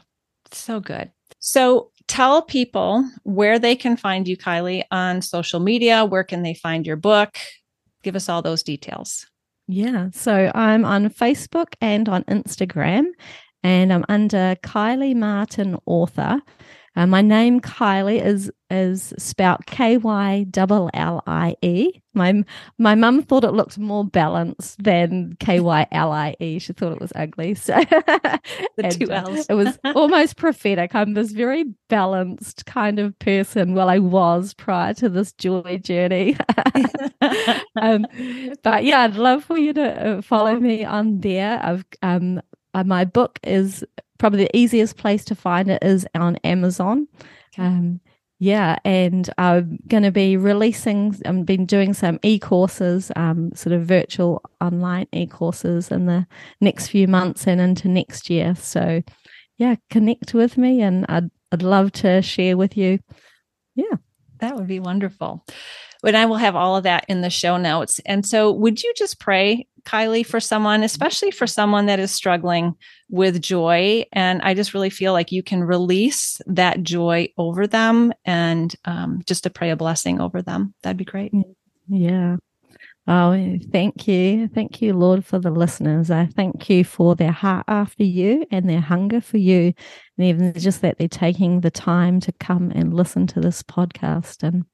so 0.58 0.80
good. 0.80 1.10
So 1.38 1.90
tell 2.08 2.42
people 2.42 3.08
where 3.22 3.58
they 3.58 3.76
can 3.76 3.96
find 3.96 4.26
you, 4.26 4.36
Kyllie, 4.36 4.84
on 4.90 5.22
social 5.22 5.60
media. 5.60 6.04
Where 6.04 6.24
can 6.24 6.42
they 6.42 6.54
find 6.54 6.86
your 6.86 6.96
book? 6.96 7.36
Give 8.02 8.16
us 8.16 8.28
all 8.28 8.42
those 8.42 8.62
details. 8.62 9.26
Yeah. 9.66 10.08
So 10.12 10.50
I'm 10.54 10.84
on 10.84 11.08
Facebook 11.08 11.74
and 11.80 12.08
on 12.08 12.24
Instagram, 12.24 13.04
and 13.62 13.92
I'm 13.92 14.04
under 14.08 14.56
Kyllie 14.62 15.14
Martin 15.14 15.76
Author. 15.86 16.40
Uh, 16.96 17.06
my 17.06 17.22
name 17.22 17.60
Kyllie 17.60 18.24
is 18.24 18.50
is 18.70 19.12
spelt 19.18 19.66
K 19.66 19.96
Y 19.96 20.46
L 20.56 20.90
L 20.94 21.22
I 21.26 21.56
E. 21.60 21.90
My 22.14 22.44
my 22.78 22.94
mum 22.94 23.22
thought 23.22 23.42
it 23.42 23.50
looked 23.50 23.78
more 23.78 24.04
balanced 24.04 24.82
than 24.82 25.36
K 25.40 25.58
Y 25.58 25.86
L 25.90 26.12
I 26.12 26.36
E. 26.38 26.60
She 26.60 26.72
thought 26.72 26.92
it 26.92 27.00
was 27.00 27.12
ugly. 27.16 27.54
So 27.56 27.74
the 28.76 28.96
two 28.96 29.10
uh, 29.10 29.24
L's. 29.26 29.46
it 29.46 29.54
was 29.54 29.76
almost 29.96 30.36
prophetic. 30.36 30.94
I'm 30.94 31.14
this 31.14 31.32
very 31.32 31.64
balanced 31.88 32.64
kind 32.66 33.00
of 33.00 33.18
person. 33.18 33.74
Well, 33.74 33.88
I 33.88 33.98
was 33.98 34.54
prior 34.54 34.94
to 34.94 35.08
this 35.08 35.32
joy 35.32 35.80
journey. 35.82 36.36
um, 37.80 38.06
but 38.62 38.84
yeah, 38.84 39.00
I'd 39.00 39.16
love 39.16 39.42
for 39.42 39.58
you 39.58 39.72
to 39.72 40.18
uh, 40.18 40.22
follow 40.22 40.54
me 40.60 40.84
on 40.84 41.20
there. 41.20 41.60
I've 41.60 41.84
um, 42.02 42.40
uh, 42.72 42.84
my 42.84 43.04
book 43.04 43.40
is 43.42 43.84
probably 44.24 44.44
the 44.44 44.56
easiest 44.56 44.96
place 44.96 45.22
to 45.22 45.34
find 45.34 45.70
it 45.70 45.84
is 45.84 46.06
on 46.14 46.36
Amazon. 46.36 47.06
Um, 47.58 48.00
yeah, 48.38 48.78
and 48.82 49.28
I'm 49.36 49.78
going 49.86 50.02
to 50.02 50.10
be 50.10 50.38
releasing. 50.38 51.14
I've 51.26 51.44
been 51.44 51.66
doing 51.66 51.92
some 51.92 52.18
e-courses, 52.22 53.12
um, 53.16 53.54
sort 53.54 53.74
of 53.74 53.84
virtual 53.84 54.40
online 54.62 55.08
e-courses 55.12 55.90
in 55.90 56.06
the 56.06 56.26
next 56.62 56.88
few 56.88 57.06
months 57.06 57.46
and 57.46 57.60
into 57.60 57.86
next 57.86 58.30
year. 58.30 58.54
So, 58.54 59.02
yeah, 59.58 59.74
connect 59.90 60.32
with 60.32 60.56
me, 60.56 60.80
and 60.80 61.04
I'd 61.10 61.30
I'd 61.52 61.62
love 61.62 61.92
to 61.92 62.22
share 62.22 62.56
with 62.56 62.78
you. 62.78 63.00
Yeah, 63.74 63.96
that 64.38 64.56
would 64.56 64.68
be 64.68 64.80
wonderful. 64.80 65.44
And 66.04 66.16
I 66.16 66.26
will 66.26 66.36
have 66.36 66.56
all 66.56 66.76
of 66.76 66.84
that 66.84 67.04
in 67.08 67.20
the 67.20 67.30
show 67.30 67.56
notes. 67.56 68.00
And 68.06 68.26
so, 68.26 68.52
would 68.52 68.82
you 68.82 68.92
just 68.96 69.18
pray 69.18 69.66
Kyllie, 69.84 70.24
for 70.24 70.40
someone, 70.40 70.82
especially 70.82 71.30
for 71.30 71.46
someone 71.46 71.86
that 71.86 72.00
is 72.00 72.10
struggling 72.10 72.74
with 73.10 73.40
joy. 73.40 74.04
And 74.12 74.40
I 74.42 74.54
just 74.54 74.74
really 74.74 74.90
feel 74.90 75.12
like 75.12 75.30
you 75.30 75.42
can 75.42 75.62
release 75.62 76.40
that 76.46 76.82
joy 76.82 77.28
over 77.36 77.66
them 77.66 78.12
and 78.24 78.74
um, 78.84 79.20
just 79.26 79.42
to 79.44 79.50
pray 79.50 79.70
a 79.70 79.76
blessing 79.76 80.20
over 80.20 80.42
them. 80.42 80.74
That'd 80.82 80.96
be 80.96 81.04
great. 81.04 81.32
Yeah. 81.88 82.36
Oh, 83.06 83.58
thank 83.70 84.08
you. 84.08 84.48
Thank 84.48 84.80
you, 84.80 84.94
Lord, 84.94 85.26
for 85.26 85.38
the 85.38 85.50
listeners. 85.50 86.10
I 86.10 86.24
thank 86.24 86.70
you 86.70 86.84
for 86.84 87.14
their 87.14 87.32
heart 87.32 87.66
after 87.68 88.02
you 88.02 88.46
and 88.50 88.66
their 88.66 88.80
hunger 88.80 89.20
for 89.20 89.36
you. 89.36 89.74
And 90.16 90.26
even 90.26 90.54
just 90.54 90.80
that 90.80 90.96
they're 90.96 91.08
taking 91.08 91.60
the 91.60 91.70
time 91.70 92.18
to 92.20 92.32
come 92.32 92.72
and 92.74 92.94
listen 92.94 93.26
to 93.28 93.40
this 93.40 93.62
podcast. 93.62 94.42
And 94.42 94.64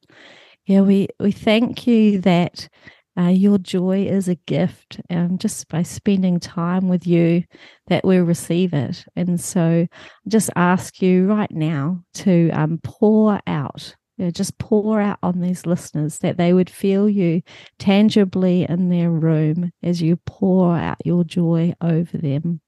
yeah, 0.71 0.81
we, 0.83 1.09
we 1.19 1.33
thank 1.33 1.87
you 1.87 2.21
that 2.23 2.69
Uh, 3.19 3.29
your 3.29 3.59
joy 3.59 4.07
is 4.07 4.29
a 4.29 4.37
gift, 4.47 5.01
and 5.11 5.41
just 5.41 5.69
by 5.69 5.83
spending 5.83 6.41
time 6.41 6.89
with 6.89 7.07
you, 7.07 7.45
that 7.89 8.05
we 8.07 8.19
receive 8.19 8.73
it. 8.73 9.05
And 9.17 9.41
so, 9.41 9.87
just 10.29 10.49
ask 10.57 11.03
you 11.03 11.27
right 11.27 11.51
now 11.51 12.05
to 12.15 12.51
um, 12.51 12.81
pour 12.85 13.41
out 13.47 13.97
you 14.17 14.27
know, 14.27 14.31
just 14.31 14.59
pour 14.59 15.01
out 15.01 15.19
on 15.23 15.41
these 15.41 15.67
listeners 15.67 16.19
that 16.21 16.39
they 16.39 16.53
would 16.55 16.71
feel 16.71 17.09
you 17.11 17.43
tangibly 17.79 18.65
in 18.69 18.89
their 18.91 19.11
room 19.11 19.73
as 19.83 20.01
you 20.03 20.17
pour 20.27 20.77
out 20.77 20.99
your 21.05 21.25
joy 21.25 21.75
over 21.83 22.19
them. 22.19 22.61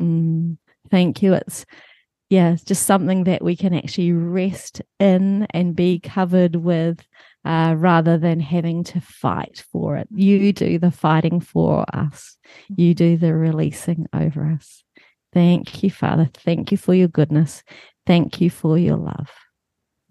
Mm, 0.00 0.58
thank 0.90 1.22
you. 1.22 1.34
It's 1.34 1.64
yeah, 2.32 2.56
just 2.64 2.86
something 2.86 3.24
that 3.24 3.44
we 3.44 3.54
can 3.54 3.74
actually 3.74 4.10
rest 4.12 4.80
in 4.98 5.46
and 5.50 5.76
be 5.76 6.00
covered 6.00 6.56
with 6.56 7.06
uh, 7.44 7.74
rather 7.76 8.16
than 8.16 8.40
having 8.40 8.84
to 8.84 9.02
fight 9.02 9.62
for 9.70 9.98
it. 9.98 10.08
You 10.10 10.50
do 10.54 10.78
the 10.78 10.90
fighting 10.90 11.40
for 11.40 11.84
us, 11.94 12.38
you 12.74 12.94
do 12.94 13.18
the 13.18 13.34
releasing 13.34 14.06
over 14.14 14.46
us. 14.46 14.82
Thank 15.34 15.82
you, 15.82 15.90
Father. 15.90 16.30
Thank 16.32 16.72
you 16.72 16.78
for 16.78 16.94
your 16.94 17.08
goodness. 17.08 17.62
Thank 18.06 18.40
you 18.40 18.48
for 18.48 18.78
your 18.78 18.96
love. 18.96 19.28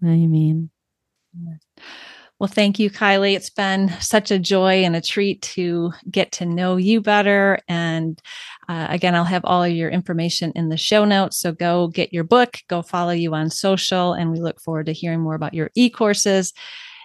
Amen. 0.04 0.70
Well, 2.38 2.48
thank 2.48 2.78
you, 2.78 2.90
Kyllie. 2.90 3.34
It's 3.34 3.50
been 3.50 3.92
such 4.00 4.30
a 4.30 4.38
joy 4.38 4.84
and 4.84 4.94
a 4.94 5.00
treat 5.00 5.42
to 5.42 5.92
get 6.10 6.32
to 6.32 6.44
know 6.46 6.76
you 6.76 7.00
better. 7.00 7.58
And 7.68 8.20
uh, 8.68 8.86
again, 8.90 9.14
I'll 9.14 9.24
have 9.24 9.44
all 9.44 9.64
of 9.64 9.72
your 9.72 9.90
information 9.90 10.52
in 10.54 10.68
the 10.68 10.76
show 10.76 11.04
notes. 11.04 11.38
So 11.38 11.52
go 11.52 11.88
get 11.88 12.12
your 12.12 12.24
book, 12.24 12.58
go 12.68 12.82
follow 12.82 13.12
you 13.12 13.34
on 13.34 13.50
social, 13.50 14.12
and 14.12 14.30
we 14.30 14.40
look 14.40 14.60
forward 14.60 14.86
to 14.86 14.92
hearing 14.92 15.20
more 15.20 15.34
about 15.34 15.54
your 15.54 15.70
e 15.74 15.90
courses. 15.90 16.52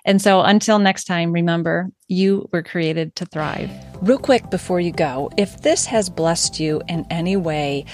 And 0.05 0.21
so 0.21 0.41
until 0.41 0.79
next 0.79 1.03
time, 1.03 1.33
remember, 1.33 1.89
you 2.07 2.47
were 2.53 2.63
created 2.63 3.15
to 3.17 3.25
thrive. 3.25 3.69
Real 4.01 4.19
quick 4.19 4.49
before 4.49 4.79
you 4.79 4.91
go, 4.91 5.29
if 5.35 5.61
this 5.61 5.85
has 5.87 6.09
blessed 6.09 6.59
you 6.59 6.81
in 6.87 7.05
any 7.09 7.35
way, 7.35 7.85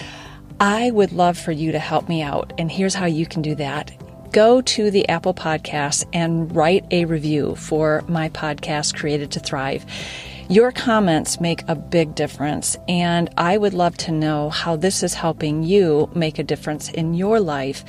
I 0.60 0.92
would 0.92 1.12
love 1.12 1.38
for 1.38 1.52
you 1.52 1.72
to 1.72 1.80
help 1.80 2.08
me 2.08 2.22
out. 2.22 2.54
And 2.60 2.72
here's 2.72 2.94
how 2.94 3.06
you 3.06 3.26
can 3.26 3.42
do 3.42 3.56
that 3.56 3.92
go 4.32 4.62
to 4.62 4.90
the 4.90 5.08
Apple 5.10 5.34
Podcasts 5.34 6.06
and 6.12 6.54
write 6.56 6.86
a 6.90 7.06
review 7.06 7.56
for 7.56 8.04
my 8.08 8.30
podcast, 8.30 8.96
Created 8.96 9.32
to 9.32 9.40
Thrive. 9.40 9.86
Your 10.54 10.72
comments 10.72 11.42
make 11.42 11.64
a 11.68 11.74
big 11.74 12.14
difference, 12.14 12.78
and 12.88 13.28
I 13.38 13.58
would 13.58 13.74
love 13.74 13.98
to 13.98 14.12
know 14.12 14.52
how 14.52 14.76
this 14.76 15.02
is 15.02 15.16
helping 15.16 15.64
you 15.64 16.12
make 16.14 16.38
a 16.38 16.44
difference 16.44 16.92
in 16.92 17.16
your 17.16 17.40
life. 17.40 17.84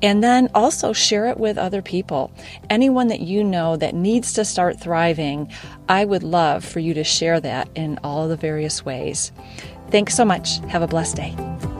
And 0.00 0.24
then 0.24 0.48
also 0.54 0.94
share 0.94 1.26
it 1.26 1.36
with 1.36 1.58
other 1.58 1.82
people. 1.82 2.30
Anyone 2.70 3.08
that 3.08 3.20
you 3.20 3.44
know 3.44 3.76
that 3.76 3.94
needs 3.94 4.32
to 4.32 4.46
start 4.46 4.80
thriving, 4.80 5.52
I 5.90 6.06
would 6.06 6.22
love 6.22 6.64
for 6.64 6.80
you 6.80 6.94
to 6.94 7.04
share 7.04 7.38
that 7.40 7.68
in 7.74 7.98
all 8.02 8.28
the 8.28 8.36
various 8.36 8.82
ways. 8.82 9.30
Thanks 9.90 10.14
so 10.14 10.24
much. 10.24 10.56
Have 10.68 10.80
a 10.80 10.88
blessed 10.88 11.16
day. 11.16 11.75